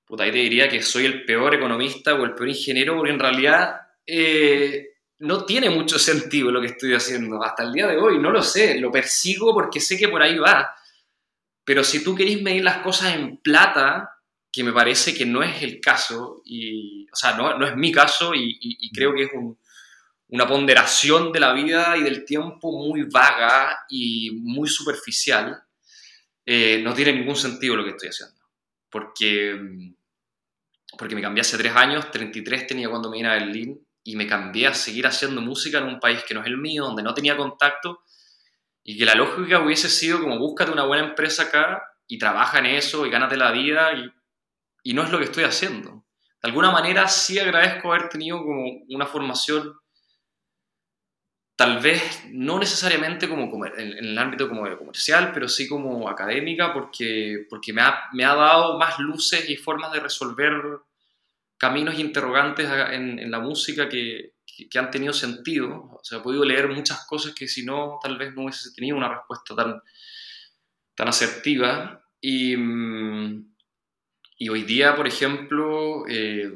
[0.05, 3.21] puta, ahí te diría que soy el peor economista o el peor ingeniero, porque en
[3.21, 7.43] realidad eh, no tiene mucho sentido lo que estoy haciendo.
[7.45, 10.37] Hasta el día de hoy no lo sé, lo persigo porque sé que por ahí
[10.37, 10.75] va.
[11.65, 14.14] Pero si tú querés medir las cosas en plata,
[14.55, 17.91] que me parece que no es el caso, y, o sea, no, no es mi
[17.91, 19.31] caso y, creo que es
[20.29, 25.61] una ponderación de la vida y del tiempo muy vaga y muy superficial,
[26.47, 28.37] eh, no tiene ningún sentido lo que estoy haciendo.
[28.89, 29.59] Porque,
[30.97, 34.29] porque me cambié hace tres años, 33 tenía cuando me vine a Berlín, y me
[34.29, 37.13] cambié a seguir haciendo música en un país que no es el mío, donde no
[37.13, 38.05] tenía contacto,
[38.85, 42.67] y que la lógica hubiese sido como búscate una buena empresa acá y trabaja en
[42.67, 44.13] eso y gánate la vida y
[44.85, 46.05] y no es lo que estoy haciendo.
[46.41, 49.75] De alguna manera sí agradezco haber tenido como una formación,
[51.57, 57.47] tal vez no necesariamente como en, el ámbito como comercial, pero sí como académica, porque,
[57.49, 60.53] porque me, ha, me ha dado más luces y formas de resolver
[61.57, 64.35] caminos interrogantes en, en la música que,
[64.71, 65.99] que, han tenido sentido.
[65.99, 68.99] O sea, he podido leer muchas cosas que si no, tal vez no hubiese tenido
[68.99, 69.81] una respuesta tan,
[70.95, 72.05] tan asertiva.
[72.21, 73.54] Y, mm,
[74.37, 76.51] y hoy día, por ejemplo, eh,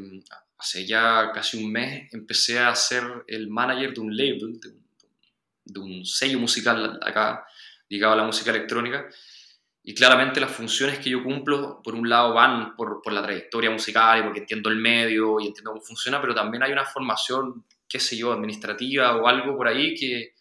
[0.59, 4.61] hace ya casi un mes, empecé a ser el manager de un label,
[5.65, 7.47] de un, sello musical acá,
[7.89, 9.09] ligado a la música electrónica.
[9.85, 13.71] Y claramente las funciones que yo cumplo, por un lado, van por, por, la trayectoria
[13.71, 17.65] musical y porque entiendo el medio y entiendo cómo funciona, pero también hay una formación,
[17.89, 20.35] qué sé yo, administrativa o algo por ahí que,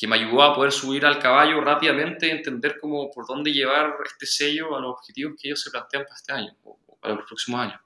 [0.00, 3.96] que me ayudó a poder subir al caballo rápidamente y entender cómo, por dónde llevar
[4.06, 7.26] este sello a los objetivos que ellos se plantean para este año o, para los
[7.26, 7.78] próximos años.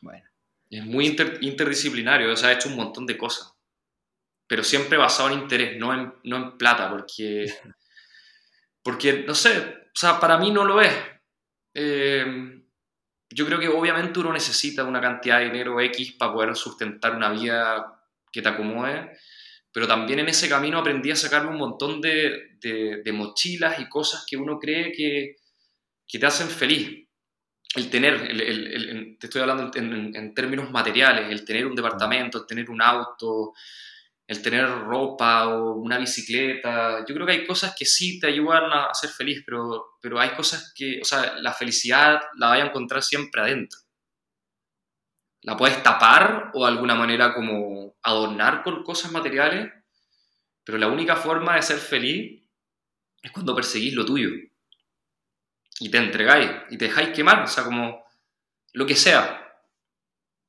[0.00, 0.24] Bueno.
[0.70, 1.06] Es muy
[1.40, 3.52] interdisciplinario, o sea, ha hecho un montón de cosas,
[4.46, 7.52] pero siempre basado en interés, no en, no en plata, porque,
[8.84, 10.94] porque, no sé, o sea, para mí no lo es.
[11.74, 12.62] Eh,
[13.30, 17.30] yo creo que obviamente uno necesita una cantidad de dinero X para poder sustentar una
[17.30, 19.18] vida que te acomode,
[19.74, 24.36] pero también en ese camino aprendí a sacarme un montón de, mochilas y cosas que
[24.36, 25.34] uno cree que,
[26.06, 27.08] que te hacen feliz.
[27.74, 32.46] El tener, el, te estoy hablando en, en, términos materiales, el tener un departamento, el
[32.46, 33.52] tener un auto,
[34.28, 37.04] el tener ropa o una bicicleta.
[37.04, 40.30] Yo creo que hay cosas que sí te ayudan a, ser feliz, pero, pero hay
[40.36, 43.83] cosas que, o sea, la felicidad la vas a encontrar siempre adentro
[45.44, 49.70] la puedes tapar o de alguna manera como adornar con cosas materiales,
[50.64, 52.42] pero la única forma de ser feliz
[53.22, 54.30] es cuando perseguís lo tuyo
[55.80, 58.06] y te entregáis y te dejáis quemar, o sea, como
[58.72, 59.40] lo que sea.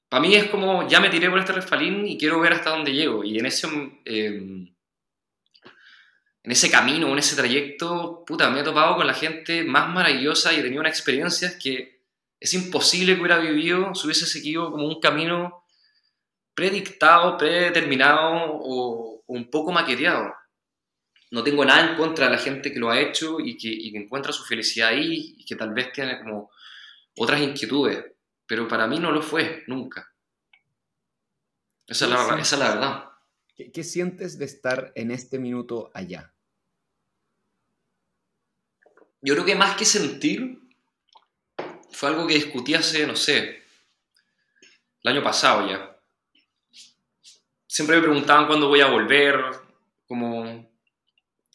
[0.08, 2.94] Para mí es como, ya me tiré por este refalín y quiero ver hasta dónde
[2.94, 3.24] llego.
[3.26, 3.68] Y en ese,
[4.06, 4.74] em,
[6.44, 10.54] en ese camino, en ese trayecto, puta, me he topado con la gente más maravillosa
[10.54, 11.95] y he tenido unas experiencias que
[12.46, 15.66] es imposible que hubiera vivido si hubiese seguido como un camino
[16.54, 20.32] predictado, predeterminado o, un poco maqueteado.
[21.32, 24.32] No tengo nada en contra de la gente que lo ha hecho y que, encuentra
[24.32, 26.52] su felicidad ahí y que tal vez tiene como
[27.18, 28.06] otras inquietudes,
[28.46, 30.14] pero para mí no lo fue, nunca.
[31.88, 33.06] Esa, es la, esa es la, verdad.
[33.56, 36.32] ¿Qué, ¿Qué sientes de estar en este minuto allá?
[39.22, 40.65] Yo creo que más que sentir,
[41.96, 43.64] fue algo que discutí hace, no sé,
[45.02, 45.98] el año pasado ya.
[47.66, 49.42] Siempre me preguntaban cuándo voy a volver,
[50.06, 50.70] como,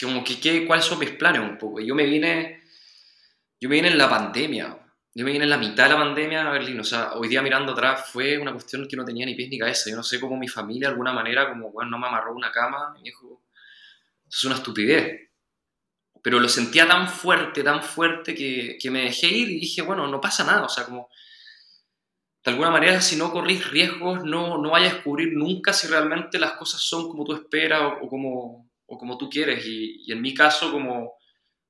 [0.01, 1.81] como que, ¿qué, cuáles son mis planes un poco.
[1.81, 2.63] Yo me vine
[3.61, 4.79] Yo me vine en la pandemia.
[5.15, 6.81] Yo me vine en la mitad de la pandemia a Berlín.
[6.81, 9.59] O sea, hoy día mirando atrás fue una cuestión que no tenía ni pies ni
[9.59, 9.91] cabeza.
[9.91, 12.51] Yo no sé cómo mi familia, de alguna manera, como, bueno, no me amarró una
[12.51, 12.93] cama.
[12.95, 13.43] Me dijo,
[14.27, 15.30] eso es una estupidez.
[16.23, 20.07] Pero lo sentía tan fuerte, tan fuerte, que, que me dejé ir y dije, bueno,
[20.07, 20.65] no pasa nada.
[20.65, 21.09] O sea, como
[22.45, 26.39] de alguna manera, si no corrís riesgos, no, no vayas a descubrir nunca si realmente
[26.39, 29.65] las cosas son como tú esperas o, como, o como tú quieres.
[29.67, 31.13] Y, y, en mi caso, como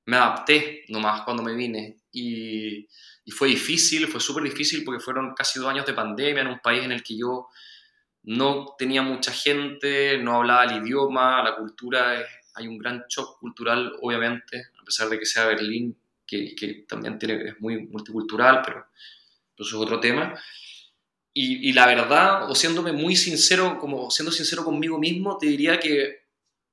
[0.05, 1.97] me adapté nomás cuando me vine.
[2.11, 2.87] Y,
[3.25, 6.59] y fue difícil, fue súper difícil porque fueron casi dos años de pandemia en un
[6.59, 7.47] país en el que yo
[8.23, 12.23] no tenía mucha gente, no hablaba el idioma, la cultura,
[12.55, 17.49] hay un gran shock cultural, obviamente, a pesar de que sea Berlín, que, también tiene,
[17.49, 18.85] es muy multicultural, pero
[19.57, 20.33] eso es otro tema.
[21.33, 26.25] Y, la verdad, o siéndome muy sincero, como siendo sincero conmigo mismo, te diría que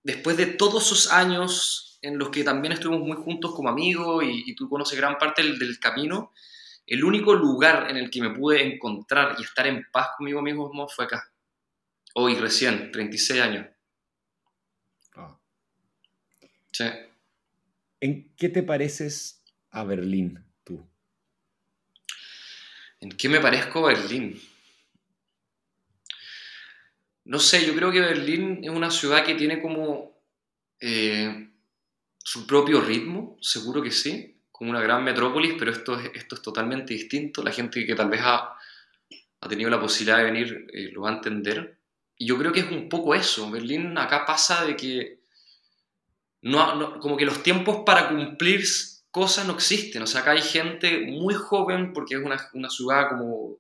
[0.03, 4.55] después de todos esos años en los que también estuvimos muy juntos como amigos y,
[4.57, 6.33] tú conoces gran parte del, camino,
[6.87, 10.89] el único lugar en el que me pude encontrar y estar en paz conmigo mismo
[10.89, 11.33] fue acá.
[12.15, 13.67] Hoy recién, 36 años.
[15.15, 15.39] Ah.
[16.79, 16.85] Sí.
[17.99, 20.45] ¿En qué te pareces a Berlín?
[23.01, 24.41] ¿En qué me parezco a Berlín?
[27.25, 30.23] No sé, yo creo que Berlín es una ciudad que tiene como
[30.79, 31.51] eh,
[32.19, 36.43] su propio ritmo, seguro que sí, como una gran metrópolis, pero esto es, esto es
[36.43, 37.43] totalmente distinto.
[37.43, 38.55] La gente que tal vez ha,
[39.41, 41.81] ha tenido la posibilidad de venir eh, lo va a entender.
[42.17, 43.51] Y yo creo que es un poco eso.
[43.51, 45.18] Berlín acá pasa de que
[46.43, 48.65] no, como que los tiempos para cumplir
[49.11, 50.03] cosas no existen.
[50.03, 53.59] O sea, acá hay gente muy joven porque es una, una ciudad como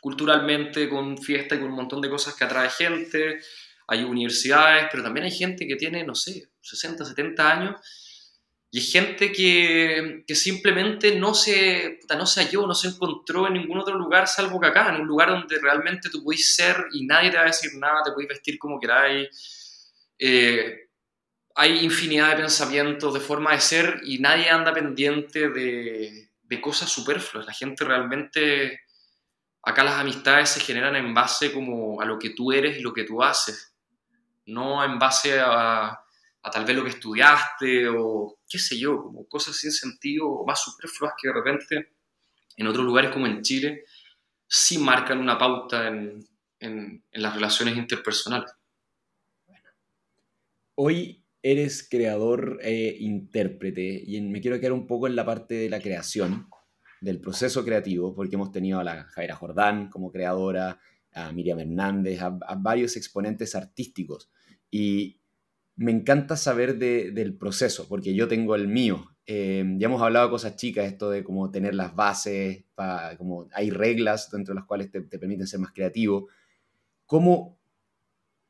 [0.00, 3.40] culturalmente con fiesta y con un montón de cosas que atrae gente.
[3.88, 7.80] Hay universidades, pero también hay gente que tiene, no sé, 60, 70 años.
[8.70, 13.78] Y gente que, que simplemente no se, no se halló, no se encontró en ningún
[13.78, 17.30] otro lugar salvo que acá, en un lugar donde realmente tú puedes ser y nadie
[17.30, 19.28] te va a decir nada, te puedes vestir como queráis.
[20.18, 20.85] Eh,
[21.58, 27.46] hay infinidad de pensamientos, de forma de ser y nadie anda pendiente de, cosas superfluas.
[27.46, 28.80] La gente realmente,
[29.62, 32.92] acá las amistades se generan en base como a lo que tú eres y lo
[32.92, 33.74] que tú haces,
[34.44, 35.98] no en base a,
[36.52, 40.62] tal vez lo que estudiaste o qué sé yo, como cosas sin sentido o más
[40.62, 41.92] superfluas que de repente
[42.56, 43.84] en otros lugares como en Chile
[44.46, 46.26] sí marcan una pauta en,
[46.60, 48.52] en, en las relaciones interpersonales.
[50.74, 55.70] Hoy eres creador e intérprete y me quiero quedar un poco en la parte de
[55.70, 56.48] la creación,
[57.00, 60.80] del proceso creativo, porque hemos tenido a la Jaira Jordán como creadora,
[61.12, 64.30] a Miriam Hernández, a, varios exponentes artísticos.
[64.70, 65.20] Y
[65.76, 69.16] me encanta saber del proceso, porque yo tengo el mío.
[69.26, 72.64] Eh, ya hemos hablado de cosas chicas, esto de cómo tener las bases,
[73.18, 76.28] como hay reglas dentro de las cuales te, te permiten ser más creativo.
[77.06, 77.58] ¿Cómo,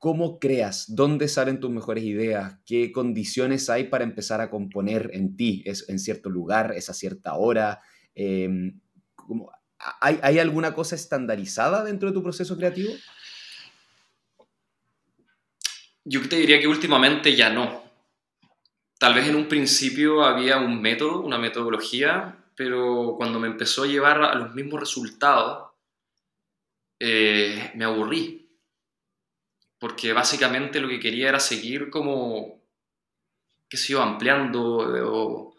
[0.06, 0.94] ¿Cómo creas?
[0.94, 2.60] ¿Dónde salen tus mejores ideas?
[2.64, 5.64] ¿Qué condiciones hay para empezar a componer en ti?
[5.66, 6.74] ¿Es en cierto lugar?
[6.76, 7.82] ¿Es a cierta hora?
[8.14, 8.78] Em,
[10.00, 12.92] ¿hay, alguna cosa estandarizada dentro de tu proceso creativo?
[16.04, 17.82] Yo te diría que últimamente ya no.
[19.00, 23.88] Tal vez en un principio había un método, una metodología, pero cuando me empezó a
[23.88, 25.72] llevar a los mismos resultados,
[27.00, 28.45] eh, me aburrí
[29.78, 32.62] porque básicamente lo que quería era seguir como,
[33.68, 35.54] qué sé yo, ampliando eh, o,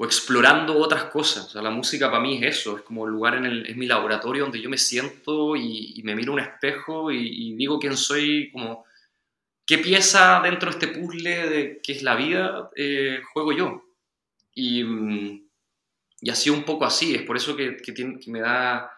[0.00, 1.46] explorando otras cosas.
[1.46, 3.76] O sea, la música para mí es eso, es como el lugar en el, es
[3.76, 8.50] mi laboratorio donde yo me siento y, me miro un espejo y, digo quién soy,
[8.52, 8.84] como
[9.66, 13.84] qué pieza dentro de este puzzle de que es la vida eh, juego yo.
[14.54, 15.48] Y, mm,
[16.20, 17.76] y así un poco así, es por eso que
[18.26, 18.90] me da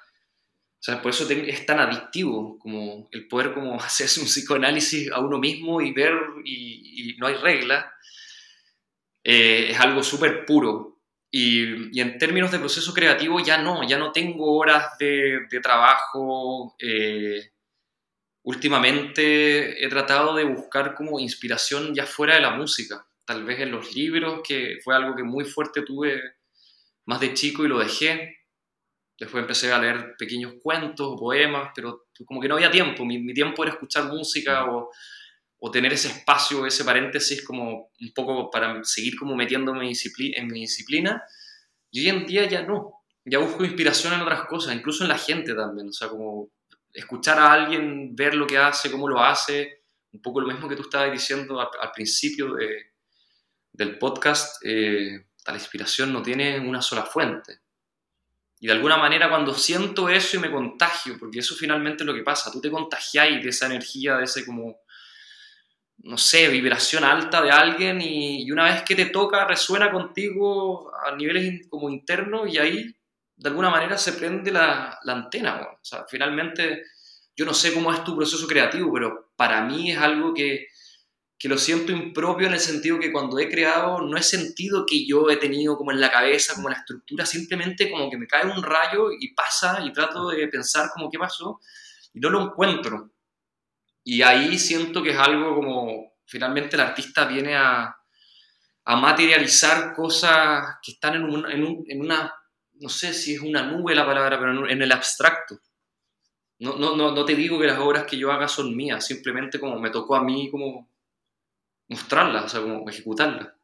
[0.80, 5.20] o sea, por eso es tan adictivo como el poder como hacerse un psicoanálisis a
[5.20, 6.14] uno mismo y ver
[6.44, 7.92] y, no hay regla.
[9.22, 10.98] Eh, es algo súper puro.
[11.30, 15.60] Y, y, en términos de proceso creativo ya no, ya no tengo horas de, de
[15.60, 16.74] trabajo.
[16.78, 17.50] Eh,
[18.42, 23.70] últimamente he tratado de buscar como inspiración ya fuera de la música, tal vez en
[23.70, 26.22] los libros, que fue algo que muy fuerte tuve
[27.04, 28.39] más de chico y lo dejé
[29.20, 33.04] Después empecé a leer pequeños cuentos o poemas, pero como que no había tiempo.
[33.04, 34.90] Mi, tiempo era escuchar música o,
[35.58, 40.60] o, tener ese espacio, ese paréntesis como un poco para seguir como metiéndome en mi
[40.60, 41.22] disciplina.
[41.90, 42.94] Y hoy en día ya no.
[43.26, 45.90] Ya busco inspiración en otras cosas, incluso en la gente también.
[45.90, 46.48] O sea, como
[46.90, 49.82] escuchar a alguien, ver lo que hace, cómo lo hace.
[50.12, 52.94] Un poco lo mismo que tú estabas diciendo al, principio de,
[53.70, 54.64] del podcast.
[54.64, 57.59] Eh, la inspiración no tiene una sola fuente.
[58.62, 62.14] Y de alguna manera cuando siento eso y me contagio, porque eso finalmente es lo
[62.14, 64.80] que pasa, tú te contagiáis de esa energía, de ese como,
[65.98, 71.16] no sé, vibración alta de alguien y, una vez que te toca resuena contigo a
[71.16, 72.94] niveles como internos y ahí
[73.34, 75.62] de alguna manera se prende la, la antena.
[75.62, 76.82] O sea, finalmente
[77.34, 80.66] yo no sé cómo es tu proceso creativo, pero para mí es algo que
[81.40, 85.06] que lo siento impropio en el sentido que cuando he creado no he sentido que
[85.06, 88.44] yo he tenido como en la cabeza, como la estructura, simplemente como que me cae
[88.44, 91.58] un rayo y pasa y trato de pensar como qué pasó
[92.12, 93.12] y no lo encuentro.
[94.04, 97.96] Y ahí siento que es algo como finalmente el artista viene a,
[98.84, 102.34] a materializar cosas que están en, un, en, en, una,
[102.80, 105.58] no sé si es una nube la palabra, pero en el abstracto.
[106.58, 109.58] No, no, no, no te digo que las obras que yo haga son mías, simplemente
[109.58, 110.89] como me tocó a mí como
[111.90, 113.54] mostrarla, o sea, como ejecutarla.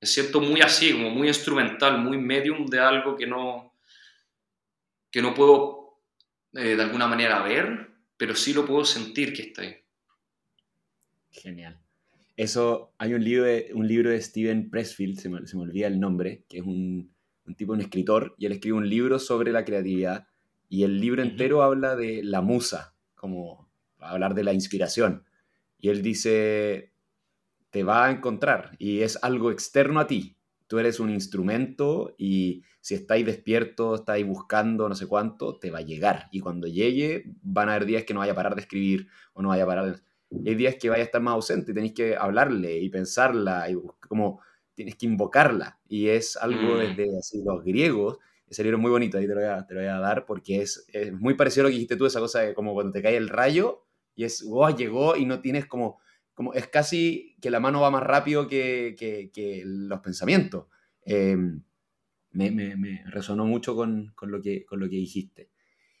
[0.00, 3.74] Es cierto, muy así, como muy instrumental, muy medium de algo que no,
[5.10, 5.98] que no puedo
[6.54, 9.76] eh, de alguna manera ver, pero sí lo puedo sentir que está ahí.
[11.30, 11.78] Genial.
[12.36, 15.88] Eso, hay un libro de, un libro de Steven Pressfield, se me, se me olvida
[15.88, 17.12] el nombre, que es un,
[17.44, 20.28] un, tipo, un escritor, y él escribe un libro sobre la creatividad,
[20.68, 25.24] y el libro entero habla de la musa, como hablar de la inspiración.
[25.80, 26.92] Y él dice,
[27.70, 30.36] te va a encontrar y es algo externo a ti.
[30.66, 35.78] Tú eres un instrumento y si estáis despierto, estáis buscando no sé cuánto, te va
[35.78, 36.28] a llegar.
[36.30, 39.42] Y cuando llegue, van a haber días que no vaya a parar de escribir o
[39.42, 40.50] no vaya a parar de...
[40.50, 43.76] hay días que vaya a estar más ausente y tenéis que hablarle y pensarla y
[44.08, 44.40] como
[44.74, 45.78] tienes que invocarla.
[45.88, 46.78] Y es algo mm.
[46.78, 48.18] desde así, los griegos.
[48.48, 50.24] Ese libro es muy bonito, ahí te lo voy a, te lo voy a dar
[50.24, 52.92] porque es, es, muy parecido a lo que dijiste tú, esa cosa de como cuando
[52.92, 55.98] te cae el rayo y es, wow, llegó y no tienes como
[56.38, 60.66] como es casi que la mano va más rápido que, que, los pensamientos.
[61.04, 61.64] Em,
[62.30, 65.50] me, me, resonó mucho con, con, lo que, con lo que dijiste.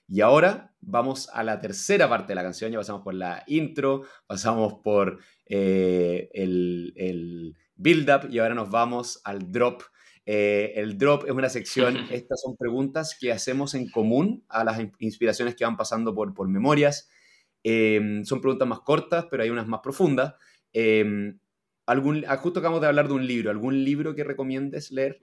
[0.06, 4.04] Y ahora vamos a la tercera parte de la canción, ya pasamos por la intro,
[4.28, 9.82] pasamos por eh, el, el build-up y ahora nos vamos al drop.
[10.24, 14.78] Eh, el drop es una sección, estas son preguntas que hacemos en común a las
[15.00, 17.10] inspiraciones que van pasando por, por memorias.
[17.62, 20.34] Em, son preguntas más cortas, pero hay unas más profundas.
[20.72, 21.38] Em,
[21.86, 23.50] algún, ah, justo acabamos de hablar de un libro.
[23.50, 25.20] ¿Algún libro que recomiendes leer?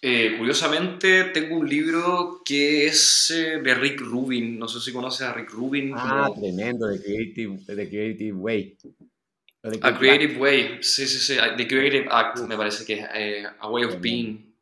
[0.00, 4.58] Eh, curiosamente, tengo un libro que es eh, de Rick Rubin.
[4.58, 5.92] No sé si conoces a Rick Rubin.
[5.96, 8.76] Ah, tremendo, The Creative, The Creative Way.
[9.82, 11.36] a Creative Way, sí, sí, sí.
[11.56, 14.54] The Creative Act, me parece que es eh, A Way of Being,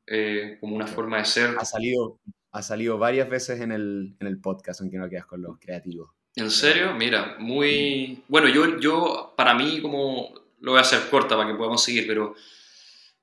[0.58, 1.54] como una forma de ser.
[1.58, 2.18] Ha salido,
[2.56, 6.10] ha salido varias veces en el, en el podcast, aunque no quedas con los creativos.
[6.34, 6.94] ¿En serio?
[6.94, 8.22] Mira, muy...
[8.28, 10.32] Bueno, yo, yo para mí como...
[10.60, 12.34] Lo voy a hacer corta para que podamos seguir, pero,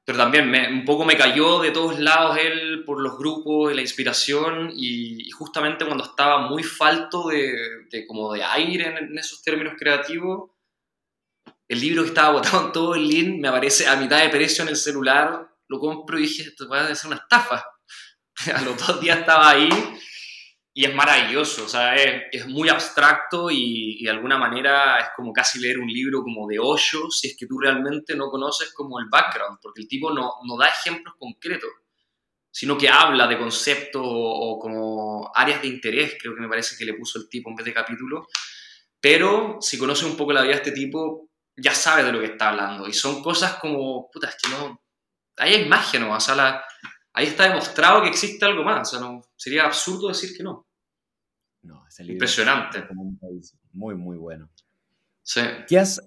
[0.05, 3.75] pero también me, un poco me cayó de todos lados él por los grupos y
[3.75, 9.17] la inspiración y, justamente cuando estaba muy falto de, de como de aire en, en,
[9.17, 10.51] esos términos creativos,
[11.67, 14.61] el libro que estaba botado en todo el link me aparece a mitad de precio
[14.61, 17.65] en el celular, lo compro y dije, esto va a ser una estafa.
[18.53, 19.69] a los dos días estaba ahí
[20.75, 25.07] y es maravilloso, o sea, es, es muy abstracto y, y, de alguna manera es
[25.15, 28.73] como casi leer un libro como de hoyo si es que tú realmente no conoces
[28.73, 31.69] como el background, porque el tipo no, no da ejemplos concretos,
[32.49, 36.75] sino que habla de conceptos o, o, como áreas de interés, creo que me parece
[36.75, 38.27] que le puso el tipo en vez de capítulo,
[38.99, 42.27] pero si conoces un poco la vida de este tipo, ya sabes de lo que
[42.27, 44.81] está hablando y son cosas como, puta, es que no,
[45.37, 46.15] ahí hay magia, ¿no?
[46.15, 46.65] O sea, la,
[47.13, 48.89] ahí está demostrado que existe algo más.
[48.89, 50.67] O sea, no, sería absurdo decir que no.
[51.61, 52.85] no Impresionante.
[53.71, 54.49] muy, muy bueno.
[55.21, 55.41] Sí.
[55.67, 56.01] ¿Qué, has,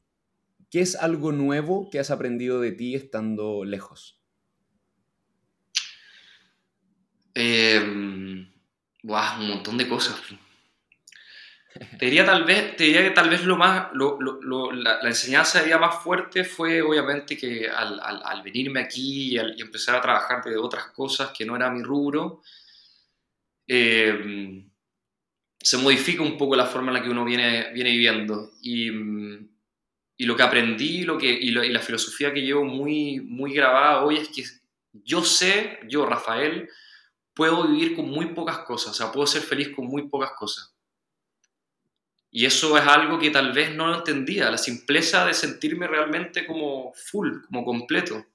[0.70, 4.20] ¿Qué es algo nuevo que has aprendido de ti estando lejos?
[7.34, 8.52] Eh, un
[9.02, 10.20] montón de cosas.
[11.99, 15.62] Te diría tal vez, te diría que tal vez lo más, lo, lo, la, enseñanza
[15.62, 20.57] de más fuerte fue obviamente que al, al, venirme aquí y, empezar a trabajar de
[20.57, 22.43] otras cosas que no era mi rubro,
[23.66, 24.64] eh,
[25.59, 28.53] se modifica un poco la forma en la que uno viene, viene viviendo.
[28.62, 28.91] Y,
[30.18, 34.05] y lo que aprendí lo que, y, y la filosofía que llevo muy, muy grabada
[34.05, 34.45] hoy es que
[34.93, 36.68] yo sé, yo, Rafael,
[37.35, 40.76] puedo vivir con muy pocas cosas, o sea, puedo ser feliz con muy pocas cosas
[42.37, 46.93] y eso es algo que tal vez no entendía, la simpleza de sentirme realmente como
[46.93, 48.26] full, como completo.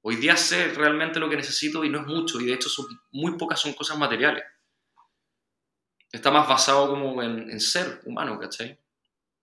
[0.00, 2.70] Hoy día sé realmente lo que necesito y no es mucho, y de hecho
[3.10, 4.44] muy pocas son cosas materiales.
[6.12, 8.78] Está más basado como en, en ser humano, ¿cachai?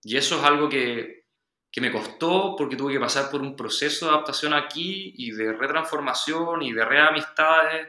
[0.02, 1.26] Y eso es algo que,
[1.70, 5.52] que me costó porque tuve que pasar por un proceso de adaptación aquí y de
[5.52, 7.88] retransformación y de reamistades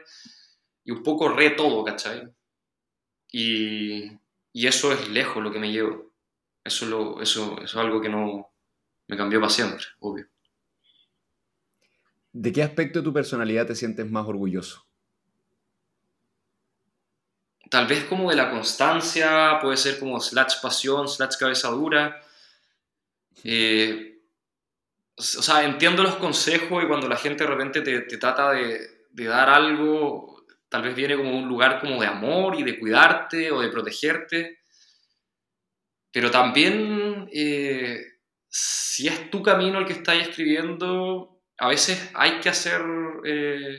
[0.84, 2.28] y un poco re todo, ¿cachai?
[3.32, 4.10] Y,
[4.52, 6.07] y eso es lejos lo que me llevo.
[6.68, 8.50] Eso, lo, eso, eso es algo que no
[9.06, 10.26] me cambió para siempre, obvio.
[12.30, 14.86] ¿De qué aspecto de tu personalidad te sientes más orgulloso?
[17.70, 22.22] Tal vez como de la constancia, puede ser como slash pasión, slash cabeza dura.
[23.44, 24.20] Eh,
[25.16, 29.06] o sea, entiendo los consejos y cuando la gente de repente te, te trata de,
[29.10, 33.50] de, dar algo, tal vez viene como un lugar como de amor y de cuidarte
[33.52, 34.58] o de protegerte.
[36.12, 38.00] Pero también, eh,
[38.48, 42.80] si es tu camino el que estás escribiendo, a veces hay que hacer,
[43.24, 43.78] eh,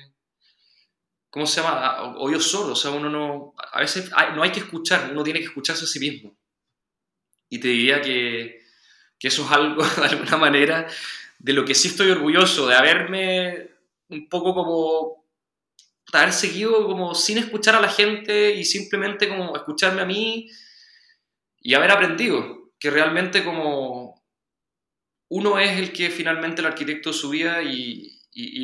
[1.29, 2.17] ¿cómo se llama?
[2.17, 5.45] Oídos sordos, o sea, uno no, a veces no hay que escuchar, uno tiene que
[5.45, 6.37] escucharse a sí mismo.
[7.49, 8.59] Y te diría que,
[9.17, 10.87] que eso es algo, de alguna manera,
[11.39, 13.71] de lo que sí estoy orgulloso, de haberme
[14.09, 15.25] un poco como,
[16.13, 20.49] haber seguido como sin escuchar a la gente y simplemente como escucharme a mí
[21.61, 24.23] y haber aprendido que realmente como
[25.29, 28.15] uno es el que finalmente el arquitecto de su vida y,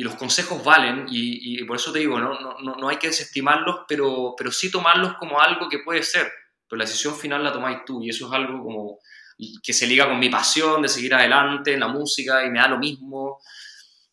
[0.02, 2.38] los consejos valen y, por eso te digo, ¿no?
[2.38, 6.32] No, no, hay que desestimarlos, pero, pero sí tomarlos como algo que puede ser,
[6.66, 8.98] pero la decisión final la tomáis tú y eso es algo como
[9.62, 12.68] que se liga con mi pasión de seguir adelante en la música y me da
[12.68, 13.38] lo mismo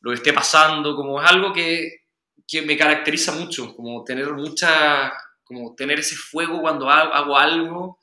[0.02, 2.04] lo que esté pasando, como es algo que,
[2.46, 5.14] que me caracteriza mucho, como tener mucha,
[5.46, 8.00] como tener ese fuego cuando hago algo,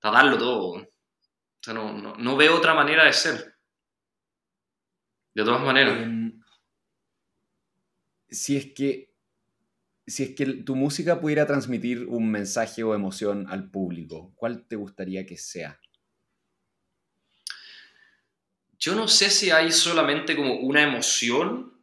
[0.00, 0.72] para darlo todo.
[0.72, 3.54] O sea, no, no, no veo otra manera de ser.
[5.34, 6.02] De todas maneras.
[6.02, 6.40] Em,
[8.28, 9.10] si es que.
[10.06, 14.74] Si es que tu música pudiera transmitir un mensaje o emoción al público, ¿cuál te
[14.74, 15.78] gustaría que sea?
[18.76, 21.80] Yo no sé si hay solamente como una emoción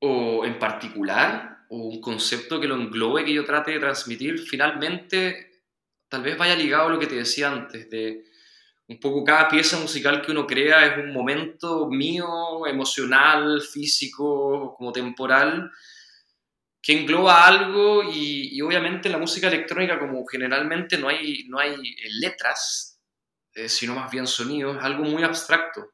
[0.00, 4.40] o en particular o un concepto que lo englobe que yo trate de transmitir.
[4.40, 5.55] Finalmente,
[6.08, 8.24] tal vez vaya ligado a lo que te decía antes, de
[8.88, 14.92] un poco cada pieza musical que uno crea es un momento mío, emocional, físico, como
[14.92, 15.70] temporal,
[16.80, 21.74] que engloba algo y, obviamente la música electrónica como generalmente no hay, no hay
[22.20, 23.00] letras,
[23.54, 25.92] eh, sino más bien sonidos, es algo muy abstracto.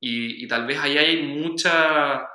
[0.00, 2.28] Y, tal vez ahí hay mucha,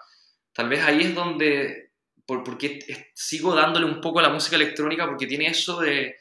[0.54, 1.92] tal vez ahí es donde,
[2.26, 2.80] por, porque
[3.14, 6.16] sigo dándole un poco a la música electrónica porque tiene eso de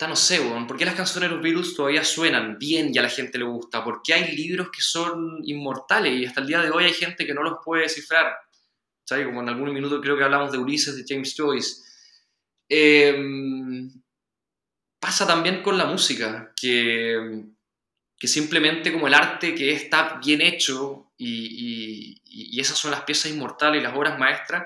[0.00, 3.08] no sé, ¿por qué las canciones de los Beatles todavía suenan bien y a la
[3.08, 3.84] gente le gusta?
[3.84, 7.24] ¿Por qué hay libros que son inmortales y hasta el día de hoy hay gente
[7.24, 8.34] que no los puede descifrar?
[9.04, 9.26] ¿Sabes?
[9.26, 11.82] Como en algún minuto creo que hablamos de Ulises de James Joyce.
[12.68, 13.90] Em,
[14.98, 17.44] pasa también con la música, que,
[18.18, 23.30] que, simplemente como el arte que está bien hecho y, y esas son las piezas
[23.30, 24.64] inmortales y las obras maestras,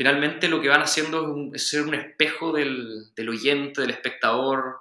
[0.00, 4.80] finalmente lo que van haciendo es, ser un espejo del, oyente, del espectador,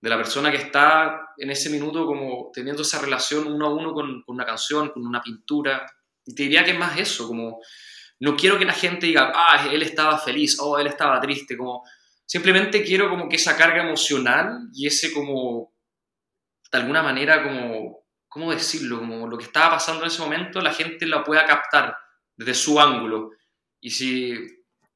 [0.00, 3.92] de la persona que está en ese minuto como teniendo esa relación uno a uno
[3.92, 5.84] con, con, una canción, con una pintura.
[6.24, 7.60] Y te diría que es más eso, como
[8.20, 11.54] no quiero que la gente diga, ah, él estaba feliz, o oh, él estaba triste,
[11.54, 11.84] como
[12.24, 15.74] simplemente quiero como que esa carga emocional y ese como,
[16.72, 19.00] de alguna manera como, ¿cómo decirlo?
[19.00, 21.94] Como lo que estaba pasando en ese momento, la gente la pueda captar
[22.38, 23.35] desde su ángulo
[23.80, 24.34] y si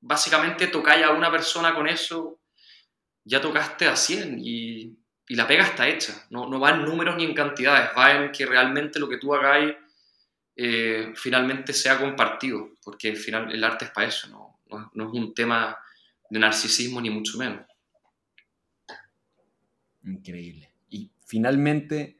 [0.00, 2.40] básicamente tocáis a una persona con eso,
[3.24, 4.96] ya tocaste a 100 y,
[5.28, 6.26] y la pega está hecha.
[6.30, 9.34] No, no, va en números ni en cantidades, va en que realmente lo que tú
[9.34, 9.74] hagáis
[10.56, 15.06] eh, finalmente sea compartido, porque al final el arte es para eso, no, no, no
[15.06, 15.78] es un tema
[16.28, 17.64] de narcisismo ni mucho menos.
[20.04, 20.70] Increíble.
[20.88, 22.18] Y finalmente,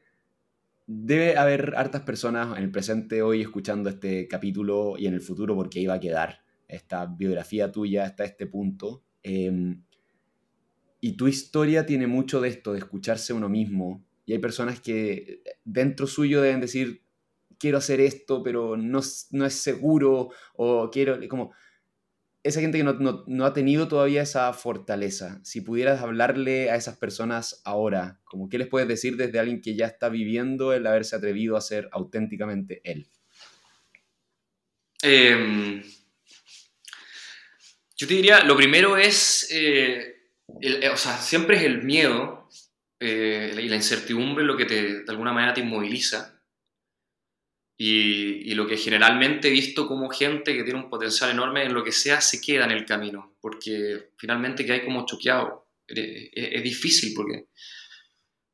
[0.87, 5.55] debe haber hartas personas en el presente hoy escuchando este capítulo y en el futuro
[5.55, 6.41] porque iba a quedar
[6.71, 9.03] esta biografía tuya hasta este punto.
[9.23, 9.83] Em,
[10.99, 14.05] y tu historia tiene mucho de esto, de escucharse uno mismo.
[14.25, 17.03] Y hay personas que dentro suyo deben decir,
[17.57, 19.01] quiero hacer esto, pero no,
[19.31, 21.51] no es seguro, o quiero, como,
[22.43, 26.97] esa gente que no, no, ha tenido todavía esa fortaleza, si pudieras hablarle a esas
[26.97, 31.15] personas ahora, como, ¿qué les puedes decir desde alguien que ya está viviendo el haberse
[31.15, 33.09] atrevido a ser auténticamente él?
[35.03, 35.81] Eh,
[38.01, 42.49] yo te diría, lo primero es, eh, eh, o sea, siempre es el miedo
[42.99, 46.41] eh, y la incertidumbre lo que te, de alguna manera te inmoviliza.
[47.77, 51.83] Y, lo que generalmente he visto como gente que tiene un potencial enorme en lo
[51.83, 55.67] que sea se queda en el camino, porque finalmente que hay como choqueado.
[55.87, 57.49] Es, difícil porque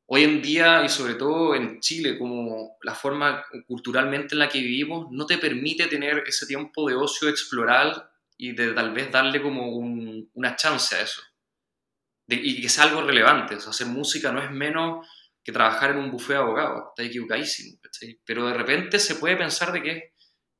[0.06, 4.60] hoy en día y sobre todo en Chile, como la forma culturalmente en la que
[4.60, 8.07] vivimos, no te permite tener ese tiempo de ocio, explorar
[8.38, 11.20] y de tal vez darle como una chance a eso.
[12.28, 13.56] y que sea algo relevante.
[13.56, 15.06] O hacer música no es menos
[15.42, 16.84] que trabajar en un buffet de abogados.
[16.90, 17.78] Está equivocadísimo.
[18.24, 20.04] Pero de repente se puede pensar de que es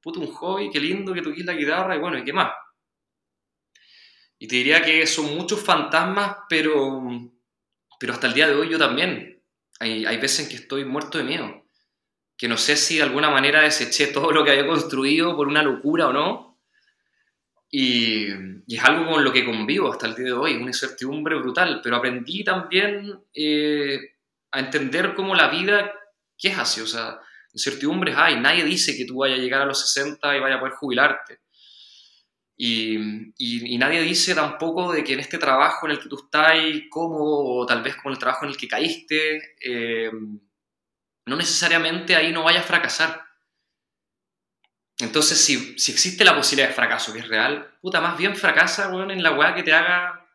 [0.01, 2.53] puto un hobby, qué lindo que toques la guitarra y bueno, ¿y qué más?
[4.39, 7.03] Y te diría que son muchos fantasmas, pero,
[7.99, 9.43] pero hasta el día de hoy yo también.
[9.81, 11.65] Hay, hay veces en que estoy muerto de miedo.
[12.37, 15.63] Que no sé si de alguna manera deseché todo lo que había construido por una
[15.63, 16.48] locura o no.
[17.71, 18.29] Y,
[18.67, 21.81] y, es algo con lo que convivo hasta el día de hoy, una incertidumbre brutal.
[21.83, 23.99] Pero aprendí también eh,
[24.51, 25.93] a entender cómo la vida,
[26.39, 26.81] ¿qué es así?
[26.81, 27.21] O sea,
[27.53, 28.41] incertidumbres hay.
[28.41, 31.41] Nadie dice que tú vayas a llegar a los 60 y vayas a poder jubilarte.
[32.61, 32.99] Y,
[33.39, 36.57] y, nadie dice tampoco de que en este trabajo en el que tú estás
[36.91, 40.11] cómodo o tal vez con el trabajo en el que caíste, eh,
[41.27, 43.28] no necesariamente ahí no vayas a fracasar.
[45.01, 48.89] Entonces, si, si, existe la posibilidad de fracaso, que es real, puta, más bien fracasa,
[48.89, 50.29] bueno, en la weá que te haga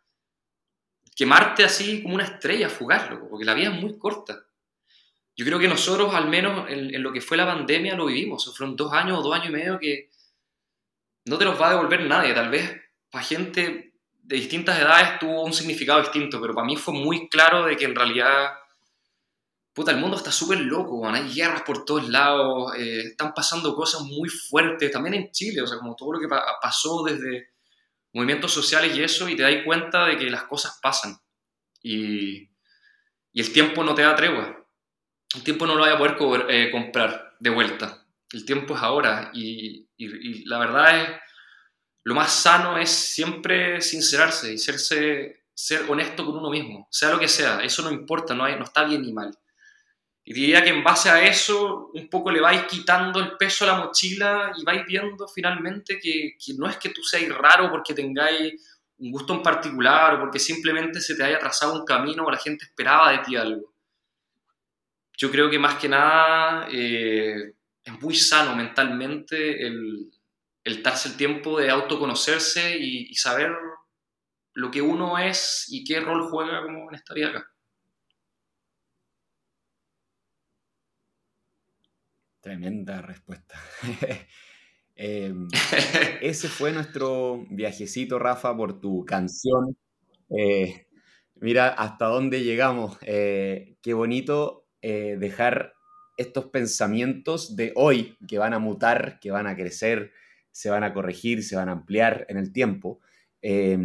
[1.16, 4.46] quemarte así como una estrella, fugarlo, porque la vida es muy corta.
[5.36, 8.56] Yo creo que nosotros, al menos en, lo que fue la pandemia, lo vivimos.
[8.56, 10.10] Fueron dos años o dos años y medio que
[11.26, 12.34] no te los va a devolver nadie.
[12.34, 16.94] Tal vez para gente de distintas edades tuvo un significado distinto, pero para mí fue
[16.94, 18.54] muy claro de que en realidad,
[19.74, 24.02] puta, el mundo está súper loco, hay guerras por todos lados, eh, están pasando cosas
[24.02, 26.28] muy fuertes, también en Chile, o sea, como todo lo que
[26.62, 27.54] pasó desde
[28.14, 31.18] movimientos sociales y eso, y te das cuenta de que las cosas pasan.
[31.82, 32.50] Y,
[33.34, 34.64] y el tiempo no te da tregua.
[35.36, 38.06] El tiempo no lo voy a poder eh, comprar de vuelta.
[38.32, 41.10] El tiempo es ahora y, y, la verdad es,
[42.04, 47.20] lo más sano es siempre sincerarse y serse, ser honesto con uno mismo, sea lo
[47.20, 49.38] que sea, eso no importa, no, hay, no está bien ni mal.
[50.26, 53.68] Y diría que en base a eso, un poco le vais quitando el peso a
[53.68, 57.94] la mochila y vais viendo finalmente que, que no es que tú seas raro porque
[57.94, 62.32] tengáis un gusto en particular o porque simplemente se te haya trazado un camino o
[62.32, 63.74] la gente esperaba de ti algo.
[65.18, 67.54] Yo creo que más que nada eh,
[67.84, 70.10] es muy sano mentalmente el,
[70.64, 73.52] el darse el tiempo de autoconocerse y, y, saber
[74.54, 77.53] lo que uno es y qué rol juega como en esta vida acá.
[82.44, 83.56] Tremenda respuesta.
[84.98, 85.34] eh,
[86.22, 89.78] ese fue nuestro viajecito, Rafa, por tu canción.
[90.30, 90.88] Eh,
[91.36, 92.98] mira hasta dónde llegamos.
[93.04, 95.72] Eh, qué bonito eh, dejar
[96.18, 100.12] estos pensamientos de hoy que van a mutar, que van a crecer,
[100.52, 103.00] se van a corregir, se van a ampliar en el tiempo.
[103.42, 103.78] Eh,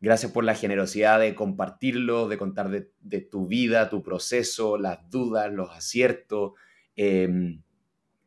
[0.00, 5.08] gracias por la generosidad de compartirlo, de contar de, de, tu vida, tu proceso, las
[5.08, 6.52] dudas, los aciertos.
[6.94, 7.58] Eh,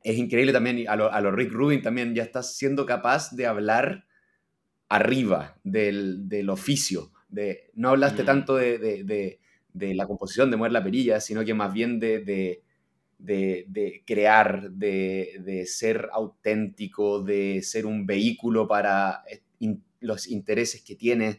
[0.03, 3.45] es increíble también, a lo, a lo, Rick Rubin también ya estás siendo capaz de
[3.45, 4.05] hablar
[4.89, 7.11] arriba del, del oficio.
[7.29, 8.25] De, no hablaste mm.
[8.25, 9.39] tanto de, de,
[9.73, 12.61] de, la composición, de mover la perilla, sino que más bien de
[13.23, 20.27] de, de crear, de, de, ser auténtico, de ser un vehículo para eh, in, los
[20.27, 21.37] intereses que tienes.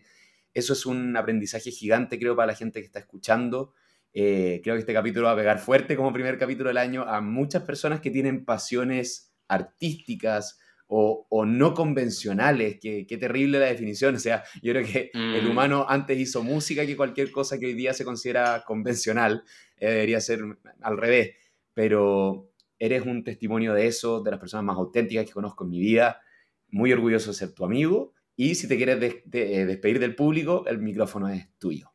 [0.55, 3.75] Eso es un aprendizaje gigante, creo, para la gente que está escuchando.
[4.15, 7.21] Eh, creo que este capítulo va a pegar fuerte como primer capítulo del año a
[7.21, 12.79] muchas personas que tienen pasiones artísticas o, o no convencionales.
[12.81, 14.15] Qué, qué, terrible la definición.
[14.15, 15.35] O sea, yo creo que mm.
[15.35, 19.43] el humano antes hizo música que cualquier cosa que hoy día se considera convencional.
[19.77, 20.41] Eh, debería ser
[20.81, 21.33] al revés
[21.75, 25.81] pero eres un testimonio de eso, de las personas más auténticas que conozco en mi
[25.81, 26.21] vida.
[26.69, 28.15] Muy orgulloso de ser tu amigo.
[28.37, 31.94] Y si te quieres de, de, eh, despedir del público, el micrófono es tuyo.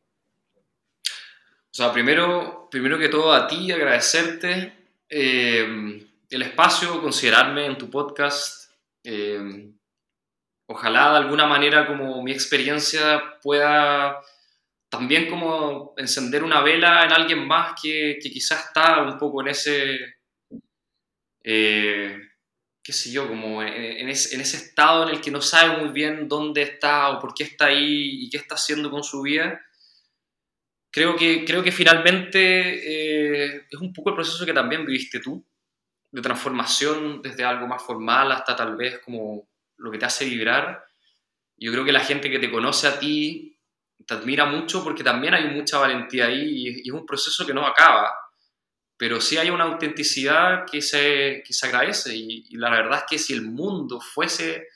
[1.72, 4.72] O sea, primero, primero que todo a ti agradecerte
[5.08, 8.72] eh, el espacio, considerarme en tu podcast.
[9.04, 9.70] Eh,
[10.66, 14.20] ojalá de alguna manera como mi experiencia pueda
[14.88, 19.48] también como encender una vela en alguien más que, que quizás está un poco en
[19.48, 20.16] ese,
[21.44, 22.18] eh,
[22.82, 25.90] qué sé yo, como en, ese, en, ese, estado en el que no sabe muy
[25.90, 29.60] bien dónde está o por qué está ahí y qué está haciendo con su vida.
[30.90, 35.46] Creo que, creo que finalmente eh, es un poco el proceso que también viviste tú,
[36.10, 40.84] de transformación desde algo más formal hasta tal vez como lo que te hace vibrar.
[41.56, 43.56] Yo creo que la gente que te conoce a ti
[44.06, 47.66] te admira mucho porque también hay mucha valentía ahí y, es un proceso que no
[47.66, 48.12] acaba,
[48.96, 53.04] pero sí hay una autenticidad que se, que se agradece y, y, la verdad es
[53.08, 54.68] que si el mundo fuese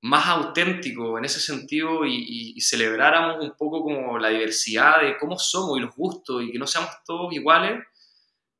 [0.00, 5.38] más auténtico en ese sentido y, y, celebráramos un poco como la diversidad de cómo
[5.38, 7.84] somos y los gustos y que no seamos todos iguales,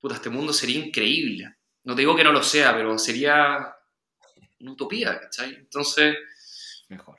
[0.00, 1.56] puta, este mundo sería increíble.
[1.84, 3.72] No te digo que no lo sea, pero sería
[4.60, 5.54] una utopía, ¿cachai?
[5.54, 6.16] Entonces,
[6.88, 7.18] mejor.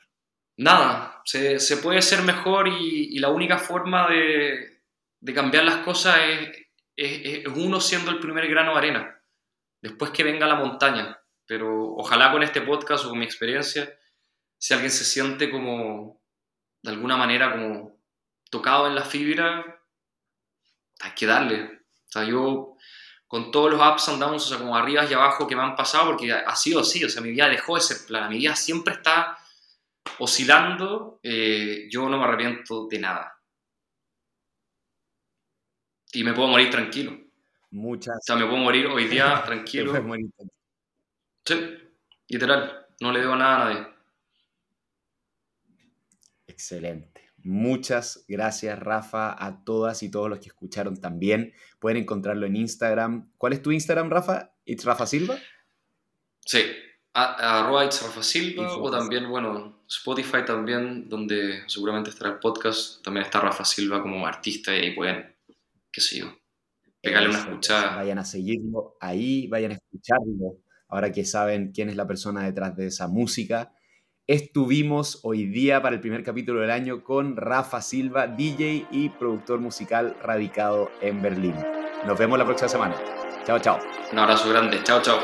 [0.57, 4.81] Nada, se, se puede ser mejor y, y la única forma de,
[5.21, 6.49] de, cambiar las cosas es,
[6.97, 9.21] es, es uno siendo el primer grano de arena,
[9.81, 11.17] después que venga la montaña.
[11.45, 13.89] Pero ojalá con este podcast o con mi experiencia
[14.59, 16.21] si alguien se siente como,
[16.83, 17.97] de alguna manera, como
[18.51, 19.81] tocado en la fibra,
[20.99, 21.63] hay que darle.
[21.63, 22.75] O sea, yo
[23.25, 25.75] con todos los ups and downs, o sea, como arriba y abajo que me han
[25.75, 28.55] pasado, porque ha sido así, o sea, mi vida dejó de ser plana, mi vida
[28.55, 29.37] siempre está
[30.17, 33.39] oscilando, eh, yo no me arrepiento de nada.
[36.11, 37.17] Y me puedo morir tranquilo.
[37.71, 38.15] Muchas.
[38.15, 39.93] O sea, me puedo morir hoy día tranquilo.
[41.45, 41.77] sí,
[42.27, 43.98] literal, no le debo nada a nadie.
[46.59, 47.31] Excelente.
[47.37, 51.53] Muchas gracias, Rafa, a todas y todos los que escucharon también.
[51.79, 53.31] Pueden encontrarlo en Instagram.
[53.37, 54.51] ¿Cuál es tu Instagram, Rafa?
[54.65, 55.37] ¿It's Rafa Silva?
[56.41, 56.61] Sí,
[57.13, 63.01] arroba It's Rafa Silva o también, bueno, Spotify también, donde seguramente estará el podcast.
[63.05, 65.33] También está Rafa Silva como artista y ahí pueden,
[65.93, 66.37] qué sé yo,
[67.01, 67.95] pegarle una escuchada.
[67.95, 70.57] Vayan a seguirlo ahí, vayan a escucharlo.
[70.89, 73.71] Ahora que saben quién es la persona detrás de esa música
[74.29, 79.59] Estuvimos hoy día para el primer capítulo del año con Rafa Silva, DJ y productor
[79.59, 81.55] musical radicado en Berlín.
[82.05, 82.95] Nos vemos la próxima semana.
[83.43, 83.79] Chao, chao.
[84.11, 84.83] Un abrazo grande.
[84.83, 85.17] Chao, chao.